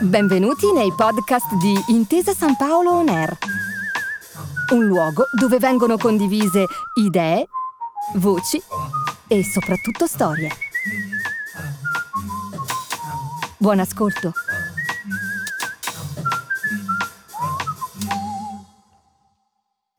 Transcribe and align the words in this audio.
Benvenuti 0.00 0.72
nei 0.72 0.92
podcast 0.96 1.54
di 1.56 1.74
Intesa 1.88 2.32
San 2.32 2.56
Paolo 2.56 2.92
On 2.92 3.08
Air, 3.08 3.36
un 4.72 4.84
luogo 4.86 5.24
dove 5.32 5.58
vengono 5.58 5.96
condivise 5.96 6.64
idee, 6.94 7.46
voci 8.14 8.62
e 9.26 9.44
soprattutto 9.44 10.06
storie. 10.06 10.50
Buon 13.58 13.80
ascolto. 13.80 14.32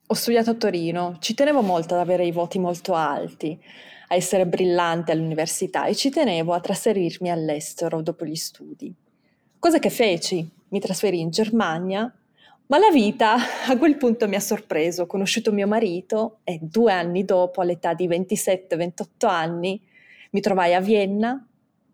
Ho 0.07 0.13
studiato 0.13 0.49
a 0.49 0.55
Torino, 0.55 1.17
ci 1.19 1.35
tenevo 1.35 1.61
molto 1.61 1.93
ad 1.93 1.99
avere 1.99 2.25
i 2.25 2.31
voti 2.31 2.57
molto 2.57 2.95
alti, 2.95 3.61
a 4.09 4.15
essere 4.15 4.45
brillante 4.45 5.11
all'università 5.11 5.85
e 5.85 5.95
ci 5.95 6.09
tenevo 6.09 6.53
a 6.53 6.59
trasferirmi 6.59 7.29
all'estero 7.29 8.01
dopo 8.01 8.25
gli 8.25 8.35
studi. 8.35 8.93
Cosa 9.57 9.79
che 9.79 9.89
feci? 9.89 10.47
Mi 10.69 10.79
trasferì 10.79 11.19
in 11.19 11.29
Germania, 11.29 12.11
ma 12.67 12.77
la 12.77 12.91
vita 12.91 13.35
a 13.67 13.77
quel 13.77 13.97
punto 13.97 14.27
mi 14.27 14.35
ha 14.35 14.39
sorpreso. 14.39 15.03
Ho 15.03 15.07
conosciuto 15.07 15.51
mio 15.51 15.67
marito 15.67 16.39
e 16.43 16.59
due 16.61 16.91
anni 16.91 17.25
dopo, 17.25 17.61
all'età 17.61 17.93
di 17.93 18.07
27-28 18.07 19.27
anni, 19.27 19.81
mi 20.31 20.41
trovai 20.41 20.73
a 20.75 20.79
Vienna 20.79 21.43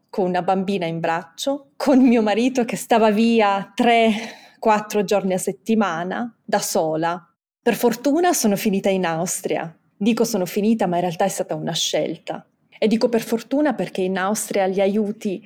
con 0.09 0.27
una 0.27 0.41
bambina 0.41 0.85
in 0.85 1.01
braccio, 1.01 1.71
con 1.75 1.99
mio 1.99 2.21
marito 2.21 2.63
che 2.63 2.77
stava 2.77 3.11
via 3.11 3.73
3-4 3.75 5.03
giorni 5.03 5.34
a 5.34 5.37
settimana, 5.37 6.34
da 6.43 6.59
sola. 6.59 7.29
Per 7.61 7.75
fortuna 7.75 8.31
sono 8.31 8.55
finita 8.55 8.89
in 8.89 9.05
Austria. 9.05 9.77
Dico 9.98 10.23
sono 10.23 10.45
finita, 10.45 10.88
ma 10.88 10.95
in 10.95 11.02
realtà 11.02 11.26
è 11.26 11.30
stata 11.30 11.55
una 11.55 11.73
scelta. 11.73 12.45
E 12.77 12.88
dico 12.88 13.08
per 13.08 13.22
fortuna 13.22 13.73
perché 13.73 14.02
in 14.02 14.18
Austria 14.18 14.68
gli 14.68 14.81
aiuti 14.81 15.41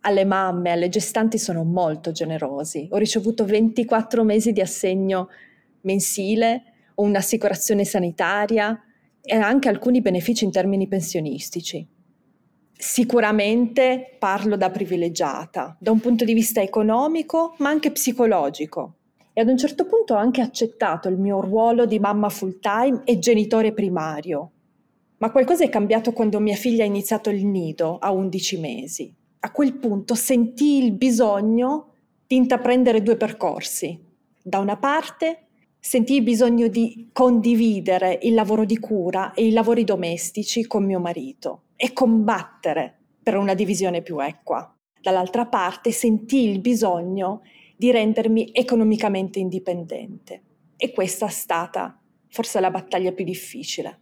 alle 0.00 0.24
mamme, 0.24 0.70
alle 0.70 0.88
gestanti 0.88 1.38
sono 1.38 1.64
molto 1.64 2.12
generosi. 2.12 2.88
Ho 2.92 2.96
ricevuto 2.96 3.44
24 3.44 4.22
mesi 4.22 4.52
di 4.52 4.60
assegno 4.60 5.28
mensile, 5.82 6.62
un'assicurazione 6.94 7.84
sanitaria 7.84 8.80
e 9.20 9.36
anche 9.36 9.68
alcuni 9.68 10.00
benefici 10.00 10.44
in 10.44 10.52
termini 10.52 10.86
pensionistici. 10.86 11.86
Sicuramente 12.72 14.16
parlo 14.20 14.56
da 14.56 14.70
privilegiata, 14.70 15.76
da 15.80 15.90
un 15.90 15.98
punto 15.98 16.24
di 16.24 16.32
vista 16.32 16.62
economico, 16.62 17.56
ma 17.58 17.70
anche 17.70 17.90
psicologico. 17.90 18.97
E 19.38 19.40
ad 19.40 19.48
un 19.48 19.56
certo 19.56 19.86
punto 19.86 20.14
ho 20.14 20.16
anche 20.16 20.40
accettato 20.40 21.08
il 21.08 21.16
mio 21.16 21.40
ruolo 21.40 21.86
di 21.86 22.00
mamma 22.00 22.28
full 22.28 22.58
time 22.58 23.02
e 23.04 23.20
genitore 23.20 23.72
primario. 23.72 24.50
Ma 25.18 25.30
qualcosa 25.30 25.62
è 25.62 25.68
cambiato 25.68 26.12
quando 26.12 26.40
mia 26.40 26.56
figlia 26.56 26.82
ha 26.82 26.86
iniziato 26.86 27.30
il 27.30 27.46
nido 27.46 27.98
a 27.98 28.10
11 28.10 28.58
mesi 28.58 29.14
a 29.40 29.52
quel 29.52 29.74
punto 29.74 30.14
sentii 30.14 30.84
il 30.84 30.92
bisogno 30.92 31.92
di 32.26 32.36
intraprendere 32.36 33.02
due 33.02 33.16
percorsi. 33.16 33.96
Da 34.42 34.58
una 34.58 34.76
parte 34.76 35.46
sentii 35.78 36.16
il 36.16 36.22
bisogno 36.24 36.66
di 36.66 37.10
condividere 37.12 38.18
il 38.22 38.34
lavoro 38.34 38.64
di 38.64 38.78
cura 38.80 39.32
e 39.34 39.46
i 39.46 39.52
lavori 39.52 39.84
domestici 39.84 40.66
con 40.66 40.84
mio 40.84 40.98
marito 40.98 41.62
e 41.76 41.92
combattere 41.92 42.96
per 43.22 43.36
una 43.36 43.54
divisione 43.54 44.02
più 44.02 44.18
equa. 44.18 44.74
Dall'altra 45.00 45.46
parte 45.46 45.92
sentii 45.92 46.50
il 46.50 46.60
bisogno 46.60 47.42
di 47.78 47.92
rendermi 47.92 48.50
economicamente 48.52 49.38
indipendente. 49.38 50.42
E 50.76 50.90
questa 50.90 51.26
è 51.26 51.30
stata 51.30 51.96
forse 52.28 52.58
la 52.58 52.70
battaglia 52.70 53.12
più 53.12 53.24
difficile. 53.24 54.00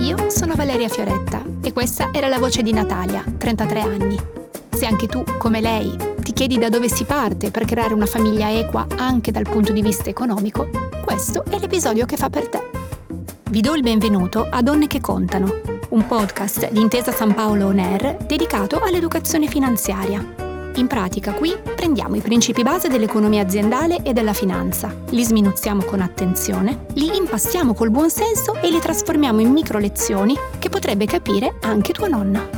Io 0.00 0.28
sono 0.28 0.54
Valeria 0.54 0.88
Fioretta 0.88 1.42
e 1.62 1.72
questa 1.72 2.10
era 2.12 2.28
la 2.28 2.38
voce 2.38 2.62
di 2.62 2.72
Natalia, 2.72 3.24
33 3.38 3.80
anni. 3.80 4.16
Se 4.68 4.84
anche 4.84 5.06
tu, 5.06 5.24
come 5.38 5.62
lei, 5.62 5.96
ti 6.22 6.32
chiedi 6.34 6.58
da 6.58 6.68
dove 6.68 6.90
si 6.90 7.04
parte 7.04 7.50
per 7.50 7.64
creare 7.64 7.94
una 7.94 8.06
famiglia 8.06 8.52
equa 8.52 8.86
anche 8.96 9.30
dal 9.30 9.48
punto 9.48 9.72
di 9.72 9.80
vista 9.80 10.10
economico, 10.10 10.68
questo 11.02 11.42
è 11.46 11.58
l'episodio 11.58 12.04
che 12.04 12.16
fa 12.16 12.28
per 12.28 12.48
te. 12.48 12.60
Vi 13.50 13.60
do 13.62 13.74
il 13.74 13.82
benvenuto 13.82 14.46
a 14.48 14.60
Donne 14.60 14.86
che 14.86 15.00
contano, 15.00 15.60
un 15.90 16.06
podcast 16.06 16.70
di 16.70 16.80
Intesa 16.80 17.12
San 17.12 17.34
Paolo 17.34 17.66
On 17.66 17.78
Air 17.78 18.16
dedicato 18.26 18.78
all'educazione 18.80 19.48
finanziaria 19.48 20.39
in 20.76 20.86
pratica 20.86 21.32
qui 21.32 21.56
prendiamo 21.62 22.16
i 22.16 22.20
principi 22.20 22.62
base 22.62 22.88
dell'economia 22.88 23.42
aziendale 23.42 24.02
e 24.02 24.12
della 24.12 24.32
finanza, 24.32 24.94
li 25.10 25.24
sminuzziamo 25.24 25.84
con 25.84 26.00
attenzione, 26.00 26.86
li 26.94 27.16
impastiamo 27.16 27.74
col 27.74 27.90
buon 27.90 28.10
senso 28.10 28.54
e 28.60 28.70
li 28.70 28.78
trasformiamo 28.78 29.40
in 29.40 29.50
micro 29.50 29.78
lezioni 29.78 30.34
che 30.58 30.68
potrebbe 30.68 31.06
capire 31.06 31.58
anche 31.62 31.92
tua 31.92 32.08
nonna. 32.08 32.48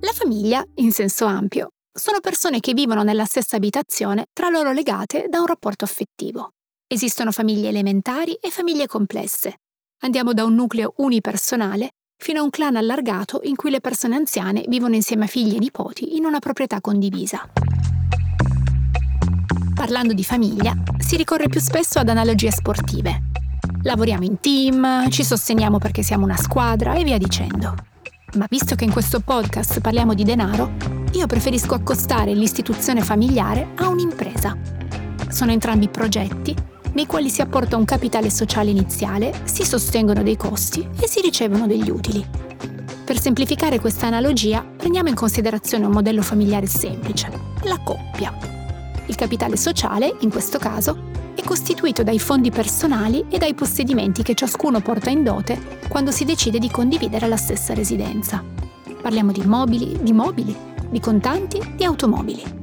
La 0.00 0.12
famiglia, 0.12 0.64
in 0.76 0.92
senso 0.92 1.24
ampio, 1.24 1.70
sono 1.92 2.20
persone 2.20 2.60
che 2.60 2.72
vivono 2.72 3.02
nella 3.02 3.24
stessa 3.24 3.56
abitazione 3.56 4.26
tra 4.32 4.48
loro 4.48 4.72
legate 4.72 5.26
da 5.28 5.40
un 5.40 5.46
rapporto 5.46 5.84
affettivo. 5.84 6.52
Esistono 6.86 7.32
famiglie 7.32 7.68
elementari 7.68 8.34
e 8.34 8.50
famiglie 8.50 8.86
complesse. 8.86 9.56
Andiamo 10.02 10.32
da 10.32 10.44
un 10.44 10.54
nucleo 10.54 10.94
unipersonale 10.96 11.90
fino 12.20 12.40
a 12.40 12.42
un 12.42 12.50
clan 12.50 12.76
allargato 12.76 13.40
in 13.44 13.56
cui 13.56 13.70
le 13.70 13.80
persone 13.80 14.14
anziane 14.14 14.64
vivono 14.68 14.94
insieme 14.94 15.24
a 15.24 15.26
figli 15.26 15.56
e 15.56 15.58
nipoti 15.58 16.16
in 16.16 16.26
una 16.26 16.38
proprietà 16.38 16.80
condivisa. 16.80 17.48
Parlando 19.74 20.12
di 20.12 20.22
famiglia, 20.22 20.74
si 20.98 21.16
ricorre 21.16 21.48
più 21.48 21.60
spesso 21.60 21.98
ad 21.98 22.10
analogie 22.10 22.50
sportive. 22.50 23.22
Lavoriamo 23.82 24.24
in 24.24 24.38
team, 24.38 25.08
ci 25.08 25.24
sosteniamo 25.24 25.78
perché 25.78 26.02
siamo 26.02 26.24
una 26.24 26.36
squadra 26.36 26.92
e 26.92 27.04
via 27.04 27.16
dicendo. 27.16 27.74
Ma 28.34 28.44
visto 28.50 28.74
che 28.74 28.84
in 28.84 28.92
questo 28.92 29.20
podcast 29.20 29.80
parliamo 29.80 30.12
di 30.12 30.22
denaro, 30.22 30.72
io 31.12 31.26
preferisco 31.26 31.72
accostare 31.72 32.34
l'istituzione 32.34 33.00
familiare 33.00 33.68
a 33.76 33.88
un'impresa. 33.88 34.56
Sono 35.30 35.52
entrambi 35.52 35.88
progetti 35.88 36.54
nei 36.92 37.06
quali 37.06 37.30
si 37.30 37.40
apporta 37.40 37.76
un 37.76 37.84
capitale 37.84 38.30
sociale 38.30 38.70
iniziale, 38.70 39.42
si 39.44 39.64
sostengono 39.64 40.22
dei 40.22 40.36
costi 40.36 40.86
e 41.00 41.06
si 41.06 41.20
ricevono 41.20 41.66
degli 41.66 41.90
utili. 41.90 42.24
Per 43.04 43.18
semplificare 43.18 43.80
questa 43.80 44.06
analogia, 44.06 44.64
prendiamo 44.76 45.08
in 45.08 45.14
considerazione 45.14 45.86
un 45.86 45.92
modello 45.92 46.22
familiare 46.22 46.66
semplice, 46.66 47.28
la 47.62 47.78
coppia. 47.82 48.36
Il 49.06 49.16
capitale 49.16 49.56
sociale, 49.56 50.14
in 50.20 50.30
questo 50.30 50.58
caso, 50.58 51.08
è 51.34 51.42
costituito 51.42 52.02
dai 52.02 52.18
fondi 52.18 52.50
personali 52.50 53.24
e 53.28 53.38
dai 53.38 53.54
possedimenti 53.54 54.22
che 54.22 54.34
ciascuno 54.34 54.80
porta 54.80 55.10
in 55.10 55.24
dote 55.24 55.78
quando 55.88 56.10
si 56.10 56.24
decide 56.24 56.58
di 56.58 56.70
condividere 56.70 57.26
la 57.26 57.36
stessa 57.36 57.74
residenza. 57.74 58.44
Parliamo 59.00 59.32
di 59.32 59.40
immobili, 59.40 59.98
di 60.02 60.12
mobili, 60.12 60.54
di 60.88 61.00
contanti, 61.00 61.58
di 61.74 61.84
automobili. 61.84 62.59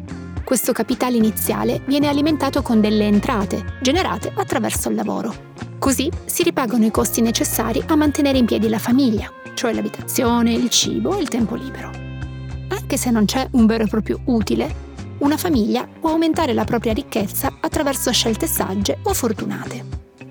Questo 0.47 0.71
capitale 0.71 1.17
iniziale 1.17 1.81
viene 1.87 2.07
alimentato 2.07 2.61
con 2.61 2.79
delle 2.79 3.03
entrate 3.03 3.79
generate 3.81 4.31
attraverso 4.33 4.87
il 4.87 4.95
lavoro. 4.95 5.51
Così 5.77 6.09
si 6.23 6.41
ripagano 6.41 6.85
i 6.85 6.89
costi 6.89 7.19
necessari 7.19 7.83
a 7.85 7.97
mantenere 7.97 8.37
in 8.37 8.45
piedi 8.45 8.69
la 8.69 8.79
famiglia, 8.79 9.29
cioè 9.55 9.73
l'abitazione, 9.73 10.53
il 10.53 10.69
cibo 10.69 11.17
e 11.17 11.21
il 11.21 11.27
tempo 11.27 11.55
libero. 11.55 11.91
Anche 12.69 12.95
se 12.95 13.11
non 13.11 13.25
c'è 13.25 13.45
un 13.51 13.65
vero 13.65 13.83
e 13.83 13.87
proprio 13.87 14.21
utile, 14.23 14.73
una 15.17 15.35
famiglia 15.35 15.85
può 15.85 16.11
aumentare 16.11 16.53
la 16.53 16.63
propria 16.63 16.93
ricchezza 16.93 17.57
attraverso 17.59 18.13
scelte 18.13 18.47
sagge 18.47 18.99
o 19.03 19.13
fortunate. 19.13 19.83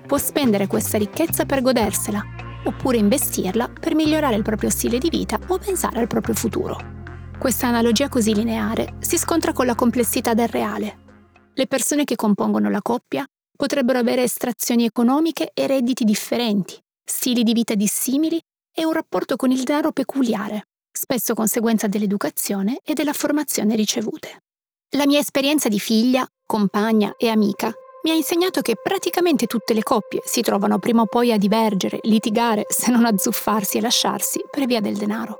Può 0.07 0.17
spendere 0.17 0.65
questa 0.65 0.97
ricchezza 0.97 1.45
per 1.45 1.61
godersela, 1.61 2.23
oppure 2.63 2.97
investirla 2.97 3.69
per 3.79 3.93
migliorare 3.93 4.35
il 4.35 4.41
proprio 4.41 4.71
stile 4.71 4.97
di 4.97 5.09
vita 5.09 5.37
o 5.45 5.59
pensare 5.59 5.99
al 5.99 6.07
proprio 6.07 6.33
futuro. 6.33 6.96
Questa 7.39 7.67
analogia 7.67 8.09
così 8.09 8.33
lineare 8.33 8.95
si 8.99 9.15
scontra 9.15 9.53
con 9.53 9.67
la 9.67 9.75
complessità 9.75 10.33
del 10.33 10.47
reale. 10.47 10.97
Le 11.53 11.67
persone 11.67 12.03
che 12.03 12.15
compongono 12.15 12.67
la 12.69 12.81
coppia 12.81 13.25
potrebbero 13.55 13.99
avere 13.99 14.23
estrazioni 14.23 14.85
economiche 14.85 15.51
e 15.53 15.67
redditi 15.67 16.03
differenti, 16.03 16.75
stili 17.05 17.43
di 17.43 17.53
vita 17.53 17.75
dissimili 17.75 18.41
e 18.73 18.85
un 18.85 18.91
rapporto 18.91 19.35
con 19.35 19.51
il 19.51 19.61
denaro 19.63 19.91
peculiare, 19.91 20.63
spesso 20.91 21.35
conseguenza 21.35 21.87
dell'educazione 21.87 22.79
e 22.83 22.95
della 22.95 23.13
formazione 23.13 23.75
ricevute. 23.75 24.41
La 24.95 25.05
mia 25.05 25.19
esperienza 25.19 25.69
di 25.69 25.79
figlia, 25.79 26.27
compagna 26.43 27.13
e 27.17 27.29
amica 27.29 27.71
mi 28.03 28.11
ha 28.11 28.15
insegnato 28.15 28.61
che 28.61 28.75
praticamente 28.81 29.45
tutte 29.45 29.75
le 29.75 29.83
coppie 29.83 30.21
si 30.25 30.41
trovano 30.41 30.79
prima 30.79 31.03
o 31.03 31.05
poi 31.05 31.31
a 31.31 31.37
divergere, 31.37 31.99
litigare, 32.03 32.65
se 32.67 32.89
non 32.89 33.05
a 33.05 33.15
zuffarsi 33.15 33.77
e 33.77 33.81
lasciarsi 33.81 34.41
per 34.49 34.65
via 34.65 34.81
del 34.81 34.97
denaro. 34.97 35.37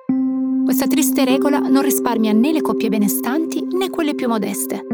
Questa 0.68 0.88
triste 0.88 1.24
regola 1.24 1.60
non 1.60 1.82
risparmia 1.82 2.34
né 2.34 2.52
le 2.52 2.60
coppie 2.60 2.90
benestanti 2.90 3.66
né 3.72 3.90
quelle 3.90 4.16
più 4.16 4.28
modeste. 4.28 4.86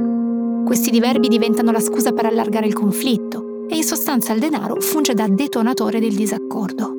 Questi 0.64 0.92
diverbi 0.92 1.28
diventano 1.28 1.72
la 1.72 1.80
scusa 1.80 2.12
per 2.12 2.28
allargare 2.28 2.68
il 2.68 2.76
conflitto 2.76 3.66
e 3.68 3.78
in 3.78 3.84
sostanza 3.84 4.34
il 4.34 4.40
denaro 4.40 4.80
funge 4.82 5.16
da 5.16 5.28
detonatore 5.28 6.00
del 6.00 6.14
disaccordo. 6.14 6.94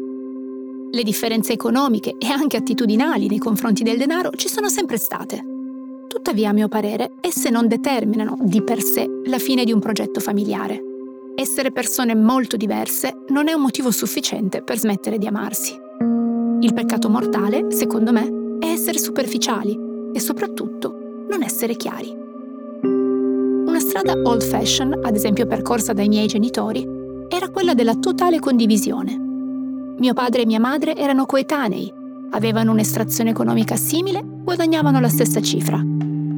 Le 0.91 1.03
differenze 1.05 1.53
economiche 1.53 2.17
e 2.19 2.26
anche 2.26 2.56
attitudinali 2.56 3.29
nei 3.29 3.38
confronti 3.38 3.85
del 3.85 3.97
denaro 3.97 4.32
ci 4.32 4.49
sono 4.49 4.69
sempre 4.69 4.97
state. 4.97 5.41
Tuttavia, 6.09 6.50
a 6.50 6.53
mio 6.53 6.67
parere, 6.67 7.12
esse 7.20 7.50
non 7.50 7.69
determinano 7.69 8.37
di 8.41 8.61
per 8.61 8.82
sé 8.82 9.09
la 9.27 9.38
fine 9.38 9.62
di 9.62 9.70
un 9.70 9.79
progetto 9.79 10.19
familiare. 10.19 10.82
Essere 11.37 11.70
persone 11.70 12.17
molto 12.17 12.56
diverse 12.56 13.23
non 13.29 13.47
è 13.47 13.53
un 13.53 13.62
motivo 13.62 13.93
sufficiente 13.93 14.65
per 14.65 14.81
smettere 14.81 15.17
di 15.17 15.29
amarsi. 15.29 15.79
Il 16.59 16.75
peccato 16.75 17.09
mortale, 17.09 17.70
secondo 17.70 18.11
me, 18.11 18.43
essere 18.84 18.98
superficiali 18.98 19.78
e 20.12 20.20
soprattutto 20.20 21.25
non 21.31 21.42
essere 21.42 21.75
chiari. 21.75 22.14
Una 22.82 23.78
strada 23.78 24.12
old 24.12 24.42
fashion, 24.42 25.00
ad 25.02 25.14
esempio 25.16 25.46
percorsa 25.46 25.94
dai 25.94 26.08
miei 26.08 26.26
genitori, 26.26 26.86
era 27.31 27.48
quella 27.48 27.72
della 27.72 27.94
totale 27.94 28.40
condivisione. 28.40 29.16
Mio 29.98 30.12
padre 30.12 30.42
e 30.42 30.46
mia 30.46 30.60
madre 30.60 30.94
erano 30.96 31.25
coetanei, 31.25 31.90
avevano 32.32 32.72
un'estrazione 32.72 33.31
economica 33.31 33.75
simile, 33.76 34.22
guadagnavano 34.22 35.00
la 35.00 35.08
stessa 35.08 35.40
cifra. 35.40 35.82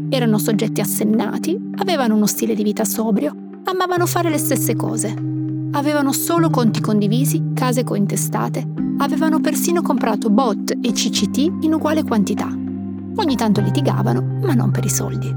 Erano 0.08 0.38
soggetti 0.38 0.80
assennati, 0.80 1.60
avevano 1.78 2.14
uno 2.14 2.26
stile 2.26 2.54
di 2.54 2.62
vita 2.62 2.84
sobrio, 2.84 3.34
amavano 3.64 4.06
fare 4.06 4.30
le 4.30 4.38
stesse 4.38 4.76
cose. 4.76 5.12
Avevano 5.72 6.12
solo 6.12 6.48
conti 6.50 6.80
condivisi, 6.80 7.42
case 7.54 7.82
cointestate, 7.82 8.85
avevano 8.98 9.40
persino 9.40 9.82
comprato 9.82 10.30
bot 10.30 10.70
e 10.80 10.92
CCT 10.92 11.36
in 11.60 11.74
uguale 11.74 12.02
quantità. 12.02 12.48
Ogni 12.48 13.36
tanto 13.36 13.60
litigavano, 13.60 14.40
ma 14.42 14.54
non 14.54 14.70
per 14.70 14.84
i 14.84 14.90
soldi. 14.90 15.34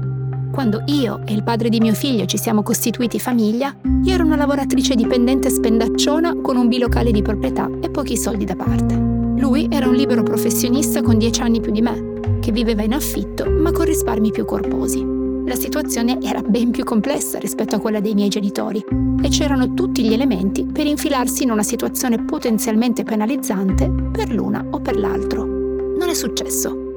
Quando 0.52 0.82
io 0.86 1.20
e 1.24 1.32
il 1.32 1.44
padre 1.44 1.68
di 1.68 1.78
mio 1.78 1.94
figlio 1.94 2.26
ci 2.26 2.36
siamo 2.36 2.62
costituiti 2.62 3.18
famiglia, 3.20 3.74
io 4.02 4.12
ero 4.12 4.24
una 4.24 4.36
lavoratrice 4.36 4.94
dipendente 4.94 5.48
spendacciona 5.48 6.40
con 6.40 6.56
un 6.56 6.68
bilocale 6.68 7.12
di 7.12 7.22
proprietà 7.22 7.70
e 7.80 7.88
pochi 7.90 8.16
soldi 8.16 8.44
da 8.44 8.56
parte. 8.56 8.94
Lui 8.94 9.68
era 9.70 9.88
un 9.88 9.94
libero 9.94 10.22
professionista 10.22 11.02
con 11.02 11.18
dieci 11.18 11.40
anni 11.40 11.60
più 11.60 11.72
di 11.72 11.80
me, 11.80 12.38
che 12.40 12.52
viveva 12.52 12.82
in 12.82 12.94
affitto 12.94 13.48
ma 13.48 13.70
con 13.70 13.84
risparmi 13.84 14.30
più 14.30 14.44
corposi. 14.44 15.09
La 15.50 15.56
situazione 15.56 16.18
era 16.22 16.42
ben 16.42 16.70
più 16.70 16.84
complessa 16.84 17.36
rispetto 17.40 17.74
a 17.74 17.80
quella 17.80 17.98
dei 17.98 18.14
miei 18.14 18.28
genitori 18.28 18.84
e 19.20 19.28
c'erano 19.30 19.74
tutti 19.74 20.04
gli 20.04 20.12
elementi 20.12 20.64
per 20.64 20.86
infilarsi 20.86 21.42
in 21.42 21.50
una 21.50 21.64
situazione 21.64 22.24
potenzialmente 22.24 23.02
penalizzante 23.02 23.90
per 24.12 24.32
l'una 24.32 24.64
o 24.70 24.78
per 24.78 24.96
l'altro. 24.96 25.44
Non 25.44 26.08
è 26.08 26.14
successo. 26.14 26.92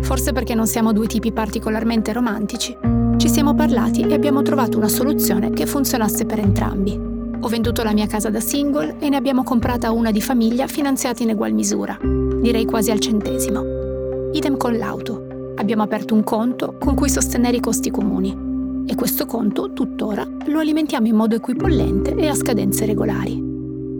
Forse 0.00 0.32
perché 0.32 0.54
non 0.54 0.66
siamo 0.66 0.94
due 0.94 1.06
tipi 1.06 1.32
particolarmente 1.32 2.14
romantici. 2.14 2.74
Ci 3.18 3.28
siamo 3.28 3.54
parlati 3.54 4.00
e 4.00 4.14
abbiamo 4.14 4.40
trovato 4.40 4.78
una 4.78 4.88
soluzione 4.88 5.50
che 5.50 5.66
funzionasse 5.66 6.24
per 6.24 6.38
entrambi. 6.38 6.98
Ho 7.40 7.48
venduto 7.48 7.82
la 7.82 7.92
mia 7.92 8.06
casa 8.06 8.30
da 8.30 8.40
single 8.40 8.96
e 9.00 9.10
ne 9.10 9.16
abbiamo 9.16 9.42
comprata 9.42 9.90
una 9.90 10.12
di 10.12 10.22
famiglia 10.22 10.66
finanziata 10.66 11.22
in 11.22 11.28
egual 11.28 11.52
misura, 11.52 11.98
direi 12.00 12.64
quasi 12.64 12.90
al 12.90 13.00
centesimo. 13.00 14.30
Idem 14.32 14.56
con 14.56 14.78
l'auto. 14.78 15.27
Abbiamo 15.58 15.82
aperto 15.82 16.14
un 16.14 16.24
conto 16.24 16.78
con 16.78 16.94
cui 16.94 17.10
sostenere 17.10 17.56
i 17.56 17.60
costi 17.60 17.90
comuni 17.90 18.46
e 18.86 18.94
questo 18.94 19.26
conto, 19.26 19.72
tuttora, 19.72 20.26
lo 20.46 20.60
alimentiamo 20.60 21.08
in 21.08 21.16
modo 21.16 21.34
equipollente 21.34 22.14
e 22.14 22.28
a 22.28 22.34
scadenze 22.34 22.86
regolari. 22.86 23.38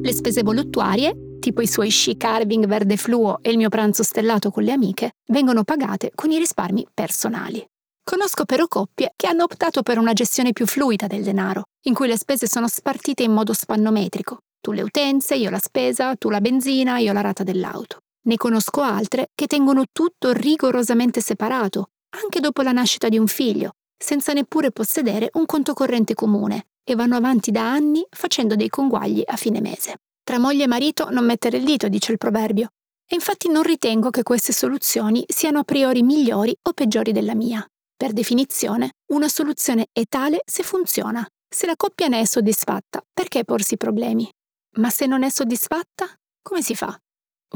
Le 0.00 0.12
spese 0.12 0.42
voluttuarie 0.42 1.38
tipo 1.38 1.60
i 1.60 1.66
suoi 1.66 1.90
sci 1.90 2.16
carving 2.16 2.66
verde 2.66 2.96
fluo 2.96 3.38
e 3.42 3.50
il 3.50 3.56
mio 3.56 3.68
pranzo 3.68 4.02
stellato 4.02 4.50
con 4.50 4.62
le 4.62 4.72
amiche, 4.72 5.12
vengono 5.28 5.64
pagate 5.64 6.12
con 6.14 6.30
i 6.30 6.38
risparmi 6.38 6.86
personali. 6.92 7.64
Conosco 8.02 8.44
però 8.44 8.66
coppie 8.66 9.12
che 9.16 9.26
hanno 9.26 9.44
optato 9.44 9.82
per 9.82 9.98
una 9.98 10.12
gestione 10.12 10.52
più 10.52 10.66
fluida 10.66 11.06
del 11.06 11.22
denaro, 11.22 11.64
in 11.86 11.94
cui 11.94 12.06
le 12.06 12.16
spese 12.16 12.46
sono 12.46 12.68
spartite 12.68 13.22
in 13.22 13.32
modo 13.32 13.52
spannometrico. 13.52 14.38
Tu 14.60 14.72
le 14.72 14.82
utenze, 14.82 15.34
io 15.36 15.50
la 15.50 15.60
spesa, 15.60 16.14
tu 16.16 16.30
la 16.30 16.40
benzina, 16.40 16.98
io 16.98 17.12
la 17.12 17.20
rata 17.20 17.42
dell'auto. 17.42 17.98
Ne 18.22 18.36
conosco 18.36 18.82
altre 18.82 19.30
che 19.34 19.46
tengono 19.46 19.84
tutto 19.92 20.32
rigorosamente 20.32 21.20
separato, 21.20 21.90
anche 22.20 22.40
dopo 22.40 22.62
la 22.62 22.72
nascita 22.72 23.08
di 23.08 23.18
un 23.18 23.26
figlio, 23.26 23.72
senza 23.96 24.32
neppure 24.32 24.70
possedere 24.70 25.30
un 25.34 25.46
conto 25.46 25.74
corrente 25.74 26.14
comune, 26.14 26.66
e 26.84 26.94
vanno 26.94 27.16
avanti 27.16 27.50
da 27.50 27.70
anni 27.70 28.04
facendo 28.10 28.56
dei 28.56 28.68
conguagli 28.68 29.22
a 29.24 29.36
fine 29.36 29.60
mese. 29.60 29.98
Tra 30.24 30.38
moglie 30.38 30.64
e 30.64 30.68
marito 30.68 31.10
non 31.10 31.24
mettere 31.24 31.58
il 31.58 31.64
dito, 31.64 31.88
dice 31.88 32.12
il 32.12 32.18
proverbio. 32.18 32.68
E 33.06 33.14
infatti 33.14 33.48
non 33.48 33.62
ritengo 33.62 34.10
che 34.10 34.22
queste 34.22 34.52
soluzioni 34.52 35.24
siano 35.26 35.60
a 35.60 35.64
priori 35.64 36.02
migliori 36.02 36.54
o 36.62 36.72
peggiori 36.72 37.12
della 37.12 37.34
mia. 37.34 37.66
Per 37.96 38.12
definizione, 38.12 38.92
una 39.12 39.28
soluzione 39.28 39.86
è 39.92 40.02
tale 40.08 40.42
se 40.44 40.62
funziona. 40.62 41.26
Se 41.48 41.66
la 41.66 41.76
coppia 41.76 42.08
ne 42.08 42.20
è 42.20 42.24
soddisfatta, 42.26 43.02
perché 43.12 43.44
porsi 43.44 43.78
problemi? 43.78 44.30
Ma 44.76 44.90
se 44.90 45.06
non 45.06 45.22
è 45.22 45.30
soddisfatta, 45.30 46.06
come 46.42 46.60
si 46.60 46.74
fa? 46.74 46.98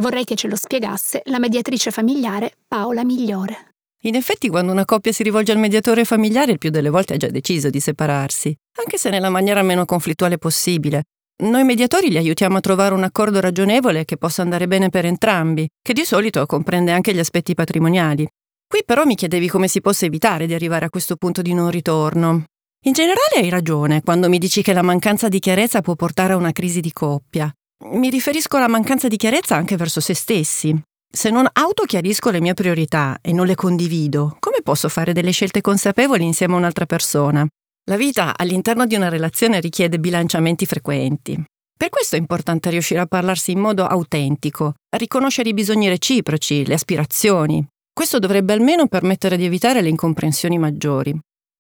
Vorrei 0.00 0.24
che 0.24 0.36
ce 0.36 0.48
lo 0.48 0.56
spiegasse 0.56 1.20
la 1.26 1.38
mediatrice 1.38 1.90
familiare 1.90 2.54
Paola 2.66 3.04
Migliore. 3.04 3.74
In 4.04 4.14
effetti, 4.14 4.48
quando 4.48 4.72
una 4.72 4.86
coppia 4.86 5.12
si 5.12 5.22
rivolge 5.22 5.52
al 5.52 5.58
mediatore 5.58 6.04
familiare, 6.04 6.52
il 6.52 6.58
più 6.58 6.70
delle 6.70 6.88
volte 6.88 7.14
ha 7.14 7.16
già 7.18 7.28
deciso 7.28 7.68
di 7.68 7.78
separarsi, 7.78 8.56
anche 8.78 8.96
se 8.96 9.10
nella 9.10 9.28
maniera 9.28 9.62
meno 9.62 9.84
conflittuale 9.84 10.38
possibile, 10.38 11.02
noi 11.42 11.64
mediatori 11.64 12.08
li 12.08 12.16
aiutiamo 12.16 12.56
a 12.56 12.60
trovare 12.60 12.94
un 12.94 13.02
accordo 13.02 13.38
ragionevole 13.40 14.04
che 14.04 14.16
possa 14.16 14.42
andare 14.42 14.66
bene 14.66 14.88
per 14.88 15.04
entrambi, 15.04 15.68
che 15.80 15.92
di 15.92 16.04
solito 16.04 16.46
comprende 16.46 16.92
anche 16.92 17.12
gli 17.12 17.18
aspetti 17.18 17.54
patrimoniali. 17.54 18.26
Qui 18.66 18.82
però 18.86 19.04
mi 19.04 19.14
chiedevi 19.14 19.48
come 19.48 19.68
si 19.68 19.80
possa 19.80 20.06
evitare 20.06 20.46
di 20.46 20.54
arrivare 20.54 20.86
a 20.86 20.90
questo 20.90 21.16
punto 21.16 21.42
di 21.42 21.52
non 21.52 21.70
ritorno. 21.70 22.44
In 22.84 22.92
generale 22.92 23.36
hai 23.36 23.50
ragione 23.50 24.02
quando 24.02 24.28
mi 24.28 24.38
dici 24.38 24.62
che 24.62 24.72
la 24.72 24.82
mancanza 24.82 25.28
di 25.28 25.38
chiarezza 25.38 25.80
può 25.82 25.94
portare 25.94 26.32
a 26.32 26.36
una 26.36 26.52
crisi 26.52 26.80
di 26.80 26.92
coppia. 26.92 27.52
Mi 27.84 28.11
riferisco 28.11 28.56
alla 28.56 28.69
mancanza 28.69 29.08
di 29.08 29.17
chiarezza 29.17 29.56
anche 29.56 29.76
verso 29.76 30.00
se 30.00 30.14
stessi. 30.14 30.81
Se 31.12 31.31
non 31.31 31.46
autochiarisco 31.52 32.31
le 32.31 32.40
mie 32.40 32.55
priorità 32.55 33.19
e 33.20 33.32
non 33.32 33.46
le 33.46 33.55
condivido, 33.55 34.37
come 34.38 34.58
posso 34.62 34.88
fare 34.88 35.12
delle 35.12 35.32
scelte 35.32 35.61
consapevoli 35.61 36.25
insieme 36.25 36.55
a 36.55 36.58
un'altra 36.58 36.87
persona? 36.87 37.46
La 37.90 37.96
vita 37.96 38.34
all'interno 38.37 38.87
di 38.87 38.94
una 38.94 39.08
relazione 39.08 39.61
richiede 39.61 39.99
bilanciamenti 39.99 40.64
frequenti. 40.64 41.43
Per 41.76 41.88
questo 41.88 42.14
è 42.14 42.19
importante 42.19 42.70
riuscire 42.70 43.00
a 43.00 43.06
parlarsi 43.06 43.50
in 43.50 43.58
modo 43.58 43.84
autentico, 43.84 44.75
a 44.88 44.96
riconoscere 44.96 45.49
i 45.49 45.55
bisogni 45.55 45.88
reciproci, 45.88 46.64
le 46.64 46.75
aspirazioni. 46.75 47.67
Questo 47.93 48.20
dovrebbe 48.20 48.52
almeno 48.52 48.87
permettere 48.87 49.37
di 49.37 49.44
evitare 49.44 49.82
le 49.82 49.88
incomprensioni 49.88 50.56
maggiori. 50.56 51.19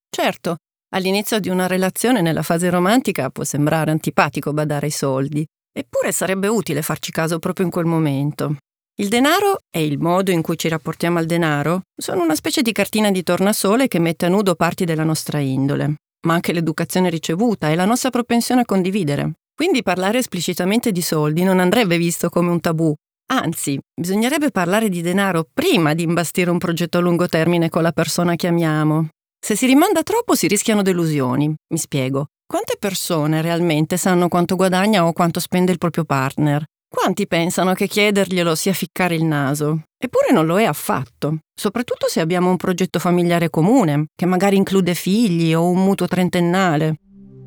Certo, 0.08 0.56
all'inizio 0.94 1.40
di 1.40 1.48
una 1.48 1.66
relazione 1.66 2.20
nella 2.20 2.42
fase 2.42 2.70
romantica 2.70 3.28
può 3.30 3.42
sembrare 3.42 3.90
antipatico 3.90 4.52
badare 4.52 4.86
ai 4.86 4.92
soldi, 4.92 5.44
eppure 5.72 6.12
sarebbe 6.12 6.48
utile 6.48 6.82
farci 6.82 7.10
caso 7.10 7.38
proprio 7.38 7.64
in 7.64 7.72
quel 7.72 7.86
momento. 7.86 8.56
Il 9.00 9.08
denaro 9.08 9.60
e 9.70 9.84
il 9.84 9.98
modo 9.98 10.30
in 10.30 10.42
cui 10.42 10.58
ci 10.58 10.68
rapportiamo 10.68 11.18
al 11.18 11.26
denaro 11.26 11.82
sono 11.96 12.22
una 12.22 12.34
specie 12.34 12.62
di 12.62 12.72
cartina 12.72 13.10
di 13.10 13.22
tornasole 13.22 13.88
che 13.88 13.98
mette 13.98 14.26
a 14.26 14.28
nudo 14.28 14.54
parti 14.54 14.84
della 14.84 15.04
nostra 15.04 15.38
indole 15.38 15.96
ma 16.26 16.34
anche 16.34 16.52
l'educazione 16.52 17.10
ricevuta 17.10 17.70
e 17.70 17.74
la 17.74 17.84
nostra 17.84 18.10
propensione 18.10 18.62
a 18.62 18.64
condividere. 18.64 19.32
Quindi 19.54 19.82
parlare 19.82 20.18
esplicitamente 20.18 20.92
di 20.92 21.02
soldi 21.02 21.42
non 21.42 21.60
andrebbe 21.60 21.96
visto 21.98 22.28
come 22.28 22.50
un 22.50 22.60
tabù. 22.60 22.94
Anzi, 23.32 23.78
bisognerebbe 23.94 24.50
parlare 24.50 24.88
di 24.88 25.00
denaro 25.00 25.46
prima 25.52 25.94
di 25.94 26.02
imbastire 26.02 26.50
un 26.50 26.58
progetto 26.58 26.98
a 26.98 27.00
lungo 27.00 27.28
termine 27.28 27.68
con 27.68 27.82
la 27.82 27.92
persona 27.92 28.34
che 28.34 28.46
amiamo. 28.46 29.08
Se 29.44 29.56
si 29.56 29.66
rimanda 29.66 30.02
troppo 30.02 30.34
si 30.34 30.46
rischiano 30.46 30.82
delusioni. 30.82 31.52
Mi 31.72 31.78
spiego. 31.78 32.26
Quante 32.52 32.76
persone 32.78 33.40
realmente 33.40 33.96
sanno 33.96 34.28
quanto 34.28 34.56
guadagna 34.56 35.06
o 35.06 35.14
quanto 35.14 35.40
spende 35.40 35.72
il 35.72 35.78
proprio 35.78 36.04
partner? 36.04 36.62
Quanti 36.86 37.26
pensano 37.26 37.72
che 37.72 37.86
chiederglielo 37.86 38.54
sia 38.54 38.74
ficcare 38.74 39.14
il 39.14 39.24
naso? 39.24 39.84
Eppure 39.96 40.32
non 40.32 40.44
lo 40.44 40.60
è 40.60 40.64
affatto, 40.64 41.38
soprattutto 41.58 42.08
se 42.10 42.20
abbiamo 42.20 42.50
un 42.50 42.58
progetto 42.58 42.98
familiare 42.98 43.48
comune, 43.48 44.08
che 44.14 44.26
magari 44.26 44.58
include 44.58 44.92
figli 44.92 45.54
o 45.54 45.70
un 45.70 45.82
mutuo 45.82 46.06
trentennale. 46.06 46.96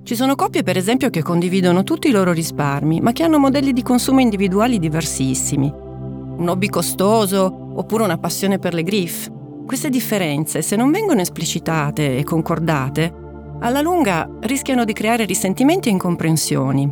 Ci 0.02 0.16
sono 0.16 0.34
coppie, 0.34 0.64
per 0.64 0.76
esempio, 0.76 1.12
che 1.12 1.22
condividono 1.22 1.84
tutti 1.84 2.08
i 2.08 2.12
loro 2.12 2.32
risparmi, 2.32 3.00
ma 3.00 3.12
che 3.12 3.22
hanno 3.22 3.38
modelli 3.38 3.74
di 3.74 3.84
consumo 3.84 4.22
individuali 4.22 4.80
diversissimi. 4.80 5.72
Un 5.72 6.50
hobby 6.50 6.68
costoso 6.68 7.74
oppure 7.76 8.02
una 8.02 8.18
passione 8.18 8.58
per 8.58 8.74
le 8.74 8.82
griffe. 8.82 9.32
Queste 9.68 9.90
differenze, 9.90 10.64
se 10.64 10.76
non 10.76 10.90
vengono 10.90 11.22
esplicitate 11.22 12.18
e 12.18 12.24
concordate, 12.24 13.25
alla 13.66 13.82
lunga 13.82 14.30
rischiano 14.42 14.86
di 14.86 14.94
creare 14.94 15.26
risentimenti 15.26 15.90
e 15.90 15.92
incomprensioni, 15.92 16.84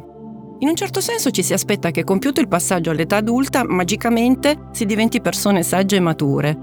in 0.59 0.67
un 0.67 0.75
certo 0.75 1.01
senso 1.01 1.29
ci 1.29 1.43
si 1.43 1.53
aspetta 1.53 1.91
che 1.91 2.03
compiuto 2.03 2.39
il 2.39 2.47
passaggio 2.47 2.89
all'età 2.89 3.17
adulta, 3.17 3.63
magicamente 3.63 4.69
si 4.71 4.85
diventi 4.85 5.21
persone 5.21 5.61
sagge 5.61 5.97
e 5.97 5.99
mature. 5.99 6.57